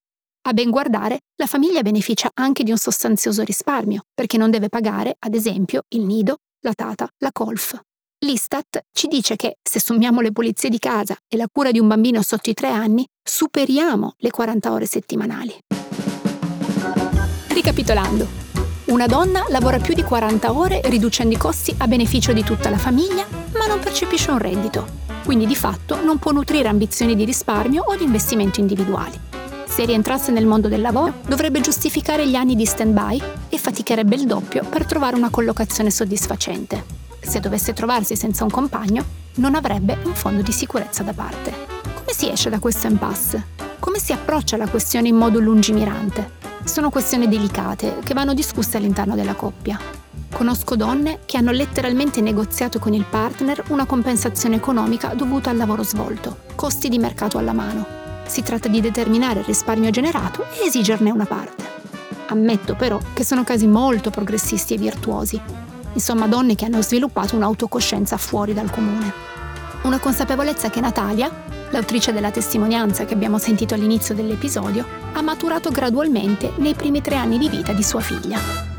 A 0.48 0.52
ben 0.52 0.70
guardare, 0.70 1.22
la 1.38 1.48
famiglia 1.48 1.82
beneficia 1.82 2.30
anche 2.34 2.64
di 2.64 2.72
un 2.72 2.78
sostanzioso 2.78 3.42
risparmio, 3.44 4.02
perché 4.14 4.38
non 4.38 4.52
deve 4.52 4.68
pagare, 4.68 5.16
ad 5.18 5.34
esempio, 5.34 5.84
il 5.96 6.04
nido, 6.04 6.40
la 6.66 6.74
tata, 6.74 7.08
la 7.20 7.32
colf. 7.32 7.80
L'Istat 8.20 8.86
ci 8.92 9.08
dice 9.08 9.36
che, 9.36 9.58
se 9.62 9.80
sommiamo 9.80 10.22
le 10.22 10.32
pulizie 10.32 10.70
di 10.70 10.80
casa 10.80 11.16
e 11.28 11.38
la 11.38 11.48
cura 11.52 11.72
di 11.72 11.80
un 11.80 11.88
bambino 11.88 12.22
sotto 12.22 12.50
i 12.50 12.54
tre 12.54 12.70
anni, 12.70 13.06
superiamo 13.24 14.14
le 14.18 14.32
40 14.32 14.72
ore 14.72 14.86
settimanali. 14.86 15.58
Ricapitolando, 17.48 18.28
una 18.86 19.06
donna 19.06 19.46
lavora 19.50 19.80
più 19.80 19.94
di 19.94 20.04
40 20.04 20.54
ore 20.54 20.82
riducendo 20.86 21.36
i 21.36 21.38
costi 21.38 21.74
a 21.78 21.88
beneficio 21.88 22.34
di 22.34 22.44
tutta 22.44 22.70
la 22.70 22.78
famiglia, 22.78 23.26
ma 23.54 23.68
non 23.68 23.80
percepisce 23.80 24.32
un 24.32 24.40
reddito 24.40 25.08
quindi 25.30 25.46
di 25.46 25.56
fatto 25.56 26.02
non 26.02 26.18
può 26.18 26.32
nutrire 26.32 26.70
ambizioni 26.70 27.16
di 27.16 27.24
risparmio 27.24 27.84
o 27.86 27.96
di 27.96 28.04
investimento 28.04 28.60
individuali. 28.60 29.16
Se 29.68 29.86
rientrasse 29.86 30.32
nel 30.32 30.48
mondo 30.48 30.68
del 30.68 30.82
lavoro, 30.82 31.14
dovrebbe 31.28 31.62
giustificare 31.62 32.28
gli 32.28 32.34
anni 32.34 32.56
di 32.56 32.66
stand-by 32.66 33.22
e 33.50 33.58
faticherebbe 33.60 34.16
il 34.16 34.26
doppio 34.26 34.66
per 34.68 34.86
trovare 34.86 35.16
una 35.16 35.30
collocazione 35.30 35.92
soddisfacente. 35.92 37.09
Se 37.22 37.40
dovesse 37.40 37.74
trovarsi 37.74 38.16
senza 38.16 38.44
un 38.44 38.50
compagno, 38.50 39.04
non 39.36 39.56
avrebbe 39.56 39.98
un 40.04 40.14
fondo 40.14 40.42
di 40.42 40.52
sicurezza 40.52 41.04
da 41.04 41.14
parte. 41.14 41.54
Come 41.82 42.14
si 42.14 42.30
esce 42.30 42.50
da 42.50 42.60
questo 42.60 42.88
impasse? 42.88 43.58
Come 43.80 44.00
si 44.00 44.12
approccia 44.12 44.58
la 44.58 44.68
questione 44.68 45.08
in 45.08 45.16
modo 45.16 45.40
lungimirante? 45.40 46.38
Sono 46.64 46.90
questioni 46.90 47.28
delicate 47.28 48.00
che 48.04 48.14
vanno 48.14 48.34
discusse 48.34 48.78
all'interno 48.78 49.16
della 49.16 49.36
coppia. 49.36 49.80
Conosco 50.32 50.76
donne 50.76 51.20
che 51.26 51.38
hanno 51.38 51.52
letteralmente 51.52 52.22
negoziato 52.22 52.80
con 52.80 52.94
il 52.94 53.06
partner 53.10 53.64
una 53.70 53.86
compensazione 53.86 54.58
economica 54.58 55.14
dovuta 55.14 55.50
al 55.50 55.58
lavoro 55.58 55.84
svolto, 55.84 56.42
costi 56.56 56.88
di 56.88 57.00
mercato 57.00 57.38
alla 57.38 57.54
mano. 57.54 57.86
Si 58.26 58.44
tratta 58.44 58.68
di 58.68 58.80
determinare 58.80 59.40
il 59.40 59.46
risparmio 59.46 59.90
generato 59.90 60.46
e 60.62 60.68
esigerne 60.68 61.10
una 61.10 61.26
parte. 61.26 61.64
Ammetto 62.28 62.76
però 62.76 63.00
che 63.14 63.24
sono 63.24 63.44
casi 63.44 63.66
molto 63.66 64.12
progressisti 64.12 64.76
e 64.76 64.78
virtuosi, 64.78 65.42
insomma 65.94 66.28
donne 66.28 66.56
che 66.56 66.66
hanno 66.66 66.82
sviluppato 66.82 67.36
un'autocoscienza 67.36 68.18
fuori 68.18 68.54
dal 68.54 68.70
comune. 68.70 69.12
Una 69.84 70.00
consapevolezza 70.00 70.70
che 70.70 70.82
Natalia, 70.82 71.32
l'autrice 71.72 72.12
della 72.12 72.32
testimonianza 72.32 73.06
che 73.06 73.14
abbiamo 73.14 73.38
sentito 73.38 73.74
all'inizio 73.74 74.16
dell'episodio, 74.16 74.86
ha 75.14 75.22
maturato 75.22 75.70
gradualmente 75.70 76.52
nei 76.58 76.74
primi 76.74 77.02
tre 77.02 77.16
anni 77.16 77.38
di 77.38 77.50
vita 77.50 77.74
di 77.74 77.84
sua 77.84 78.02
figlia 78.02 78.78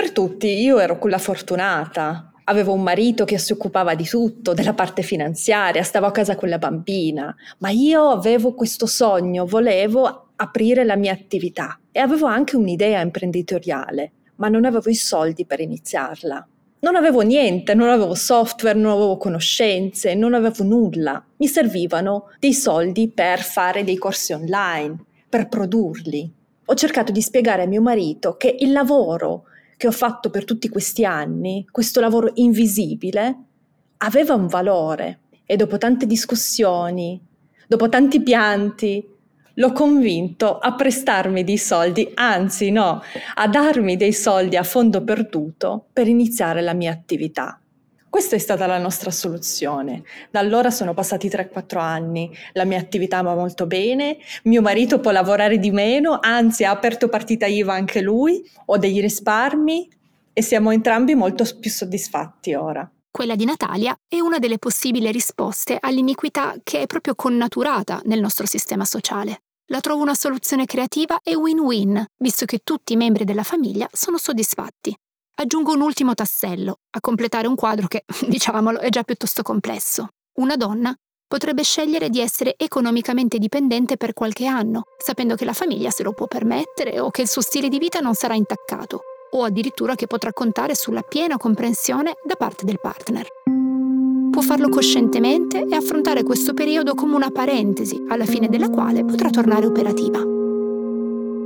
per 0.00 0.12
tutti 0.12 0.48
io 0.48 0.78
ero 0.78 0.98
quella 0.98 1.18
fortunata. 1.18 2.32
Avevo 2.44 2.72
un 2.72 2.82
marito 2.82 3.26
che 3.26 3.36
si 3.36 3.52
occupava 3.52 3.94
di 3.94 4.06
tutto, 4.06 4.54
della 4.54 4.72
parte 4.72 5.02
finanziaria, 5.02 5.82
stavo 5.82 6.06
a 6.06 6.10
casa 6.10 6.36
con 6.36 6.48
la 6.48 6.56
bambina, 6.56 7.36
ma 7.58 7.68
io 7.68 8.08
avevo 8.08 8.54
questo 8.54 8.86
sogno, 8.86 9.44
volevo 9.44 10.30
aprire 10.36 10.84
la 10.84 10.96
mia 10.96 11.12
attività 11.12 11.78
e 11.92 12.00
avevo 12.00 12.26
anche 12.26 12.56
un'idea 12.56 13.02
imprenditoriale, 13.02 14.12
ma 14.40 14.48
non 14.48 14.64
avevo 14.64 14.90
i 14.90 14.94
soldi 14.94 15.46
per 15.46 15.60
iniziarla. 15.60 16.48
Non 16.80 16.96
avevo 16.96 17.20
niente, 17.20 17.74
non 17.74 17.90
avevo 17.90 18.14
software, 18.14 18.78
non 18.78 18.92
avevo 18.92 19.18
conoscenze, 19.18 20.14
non 20.14 20.32
avevo 20.32 20.64
nulla. 20.64 21.22
Mi 21.36 21.46
servivano 21.46 22.30
dei 22.38 22.54
soldi 22.54 23.10
per 23.10 23.42
fare 23.42 23.84
dei 23.84 23.98
corsi 23.98 24.32
online, 24.32 25.04
per 25.28 25.48
produrli. 25.48 26.32
Ho 26.64 26.74
cercato 26.74 27.12
di 27.12 27.20
spiegare 27.20 27.64
a 27.64 27.66
mio 27.66 27.82
marito 27.82 28.36
che 28.36 28.56
il 28.58 28.72
lavoro 28.72 29.44
che 29.76 29.86
ho 29.86 29.92
fatto 29.92 30.30
per 30.30 30.44
tutti 30.44 30.68
questi 30.70 31.04
anni, 31.04 31.66
questo 31.70 32.00
lavoro 32.00 32.30
invisibile, 32.34 33.36
aveva 33.98 34.34
un 34.34 34.46
valore 34.46 35.20
e 35.44 35.56
dopo 35.56 35.76
tante 35.76 36.06
discussioni, 36.06 37.20
dopo 37.66 37.88
tanti 37.90 38.22
pianti, 38.22 39.06
l'ho 39.54 39.72
convinto 39.72 40.58
a 40.58 40.74
prestarmi 40.74 41.44
dei 41.44 41.58
soldi, 41.58 42.10
anzi 42.14 42.70
no, 42.70 43.02
a 43.34 43.48
darmi 43.48 43.96
dei 43.96 44.12
soldi 44.12 44.56
a 44.56 44.62
fondo 44.62 45.02
perduto 45.02 45.86
per 45.92 46.08
iniziare 46.08 46.60
la 46.60 46.74
mia 46.74 46.92
attività. 46.92 47.60
Questa 48.10 48.34
è 48.34 48.40
stata 48.40 48.66
la 48.66 48.78
nostra 48.78 49.12
soluzione. 49.12 50.02
Da 50.32 50.40
allora 50.40 50.70
sono 50.70 50.94
passati 50.94 51.28
3-4 51.28 51.78
anni, 51.78 52.28
la 52.54 52.64
mia 52.64 52.78
attività 52.78 53.22
va 53.22 53.36
molto 53.36 53.66
bene, 53.66 54.18
mio 54.44 54.62
marito 54.62 54.98
può 54.98 55.12
lavorare 55.12 55.58
di 55.58 55.70
meno, 55.70 56.18
anzi 56.20 56.64
ha 56.64 56.70
aperto 56.70 57.08
partita 57.08 57.46
IVA 57.46 57.72
anche 57.72 58.00
lui, 58.00 58.42
ho 58.66 58.76
dei 58.78 59.00
risparmi 59.00 59.88
e 60.32 60.42
siamo 60.42 60.72
entrambi 60.72 61.14
molto 61.14 61.44
più 61.60 61.70
soddisfatti 61.70 62.54
ora. 62.54 62.90
Quella 63.10 63.34
di 63.34 63.44
Natalia 63.44 63.96
è 64.06 64.20
una 64.20 64.38
delle 64.38 64.58
possibili 64.58 65.10
risposte 65.10 65.78
all'iniquità 65.80 66.54
che 66.62 66.82
è 66.82 66.86
proprio 66.86 67.14
connaturata 67.14 68.00
nel 68.04 68.20
nostro 68.20 68.46
sistema 68.46 68.84
sociale, 68.84 69.42
la 69.70 69.80
trovo 69.80 70.02
una 70.02 70.14
soluzione 70.14 70.64
creativa 70.64 71.20
e 71.22 71.34
win-win, 71.34 72.04
visto 72.18 72.44
che 72.44 72.60
tutti 72.62 72.92
i 72.92 72.96
membri 72.96 73.24
della 73.24 73.42
famiglia 73.42 73.88
sono 73.92 74.16
soddisfatti. 74.16 74.96
Aggiungo 75.36 75.72
un 75.72 75.80
ultimo 75.80 76.14
tassello, 76.14 76.78
a 76.90 77.00
completare 77.00 77.46
un 77.46 77.56
quadro 77.56 77.86
che, 77.86 78.04
diciamolo, 78.26 78.78
è 78.78 78.88
già 78.90 79.02
piuttosto 79.02 79.42
complesso. 79.42 80.08
Una 80.38 80.56
donna 80.56 80.94
potrebbe 81.26 81.62
scegliere 81.62 82.10
di 82.10 82.20
essere 82.20 82.54
economicamente 82.56 83.38
dipendente 83.38 83.96
per 83.96 84.12
qualche 84.12 84.46
anno, 84.46 84.82
sapendo 84.98 85.36
che 85.36 85.44
la 85.44 85.52
famiglia 85.52 85.90
se 85.90 86.02
lo 86.02 86.12
può 86.12 86.26
permettere 86.26 86.98
o 86.98 87.10
che 87.10 87.22
il 87.22 87.28
suo 87.28 87.40
stile 87.40 87.68
di 87.68 87.78
vita 87.78 88.00
non 88.00 88.14
sarà 88.14 88.34
intaccato, 88.34 89.02
o 89.30 89.44
addirittura 89.44 89.94
che 89.94 90.06
potrà 90.06 90.32
contare 90.32 90.74
sulla 90.74 91.02
piena 91.02 91.36
comprensione 91.36 92.14
da 92.24 92.34
parte 92.36 92.64
del 92.64 92.80
partner. 92.80 93.26
Può 94.30 94.42
farlo 94.42 94.68
coscientemente 94.68 95.66
e 95.66 95.74
affrontare 95.74 96.22
questo 96.22 96.54
periodo 96.54 96.94
come 96.94 97.16
una 97.16 97.30
parentesi, 97.30 98.02
alla 98.08 98.24
fine 98.24 98.48
della 98.48 98.70
quale 98.70 99.04
potrà 99.04 99.28
tornare 99.28 99.66
operativa. 99.66 100.20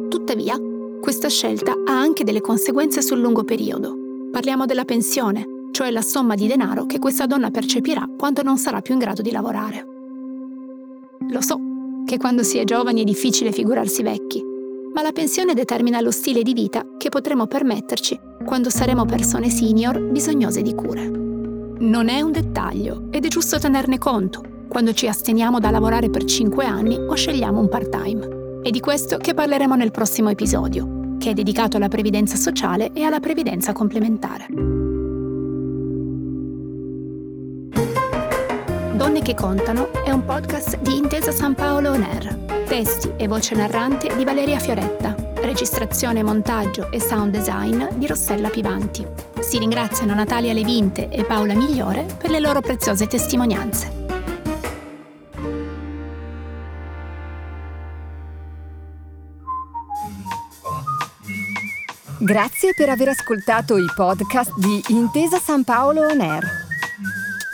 Tuttavia, 0.08 0.58
questa 1.00 1.28
scelta 1.28 1.72
ha 1.72 1.98
anche 1.98 2.24
delle 2.24 2.40
conseguenze 2.40 3.02
sul 3.02 3.20
lungo 3.20 3.44
periodo. 3.44 3.94
Parliamo 4.30 4.66
della 4.66 4.84
pensione, 4.84 5.68
cioè 5.72 5.90
la 5.90 6.02
somma 6.02 6.34
di 6.34 6.46
denaro 6.46 6.86
che 6.86 6.98
questa 6.98 7.26
donna 7.26 7.50
percepirà 7.50 8.08
quando 8.16 8.42
non 8.42 8.58
sarà 8.58 8.80
più 8.80 8.94
in 8.94 9.00
grado 9.00 9.22
di 9.22 9.30
lavorare. 9.30 9.86
Lo 11.30 11.40
so 11.40 11.58
che 12.04 12.16
quando 12.16 12.42
si 12.42 12.58
è 12.58 12.64
giovani 12.64 13.00
è 13.00 13.04
difficile 13.04 13.50
figurarsi 13.50 14.02
vecchi, 14.02 14.44
ma 14.94 15.02
la 15.02 15.12
pensione 15.12 15.54
determina 15.54 16.00
lo 16.00 16.12
stile 16.12 16.42
di 16.42 16.54
vita 16.54 16.86
che 16.96 17.08
potremo 17.08 17.46
permetterci 17.46 18.18
quando 18.44 18.70
saremo 18.70 19.04
persone 19.04 19.50
senior 19.50 20.00
bisognose 20.00 20.62
di 20.62 20.74
cure. 20.74 21.08
Non 21.08 22.08
è 22.08 22.20
un 22.20 22.30
dettaglio 22.30 23.08
ed 23.10 23.24
è 23.24 23.28
giusto 23.28 23.58
tenerne 23.58 23.98
conto 23.98 24.42
quando 24.68 24.92
ci 24.92 25.08
asteniamo 25.08 25.58
da 25.58 25.70
lavorare 25.70 26.10
per 26.10 26.24
5 26.24 26.64
anni 26.64 26.96
o 26.96 27.14
scegliamo 27.14 27.60
un 27.60 27.68
part-time. 27.68 28.60
È 28.62 28.70
di 28.70 28.80
questo 28.80 29.16
che 29.18 29.34
parleremo 29.34 29.74
nel 29.74 29.90
prossimo 29.90 30.30
episodio, 30.30 31.16
che 31.18 31.30
è 31.30 31.34
dedicato 31.34 31.76
alla 31.76 31.88
previdenza 31.88 32.36
sociale 32.36 32.92
e 32.92 33.02
alla 33.02 33.20
previdenza 33.20 33.72
complementare. 33.72 34.46
Donne 38.94 39.22
che 39.22 39.34
contano 39.34 39.92
è 40.04 40.12
un 40.12 40.24
podcast 40.24 40.78
di 40.78 40.96
Intesa 40.96 41.32
San 41.32 41.56
Paolo 41.56 41.90
On 41.90 42.02
Air. 42.04 42.32
Testi 42.64 43.12
e 43.16 43.26
voce 43.26 43.56
narrante 43.56 44.14
di 44.14 44.24
Valeria 44.24 44.60
Fioretta. 44.60 45.16
Registrazione, 45.34 46.22
montaggio 46.22 46.92
e 46.92 47.00
sound 47.00 47.32
design 47.32 47.86
di 47.96 48.06
Rossella 48.06 48.50
Pivanti. 48.50 49.04
Si 49.40 49.58
ringraziano 49.58 50.14
Natalia 50.14 50.52
Levinte 50.52 51.08
e 51.08 51.24
Paola 51.24 51.54
Migliore 51.54 52.06
per 52.16 52.30
le 52.30 52.38
loro 52.38 52.60
preziose 52.60 53.08
testimonianze. 53.08 54.02
Grazie 62.18 62.74
per 62.76 62.90
aver 62.90 63.08
ascoltato 63.08 63.76
i 63.76 63.86
podcast 63.92 64.56
di 64.56 64.80
Intesa 64.90 65.40
San 65.40 65.64
Paolo 65.64 66.06
On 66.06 66.20
Air. 66.20 66.63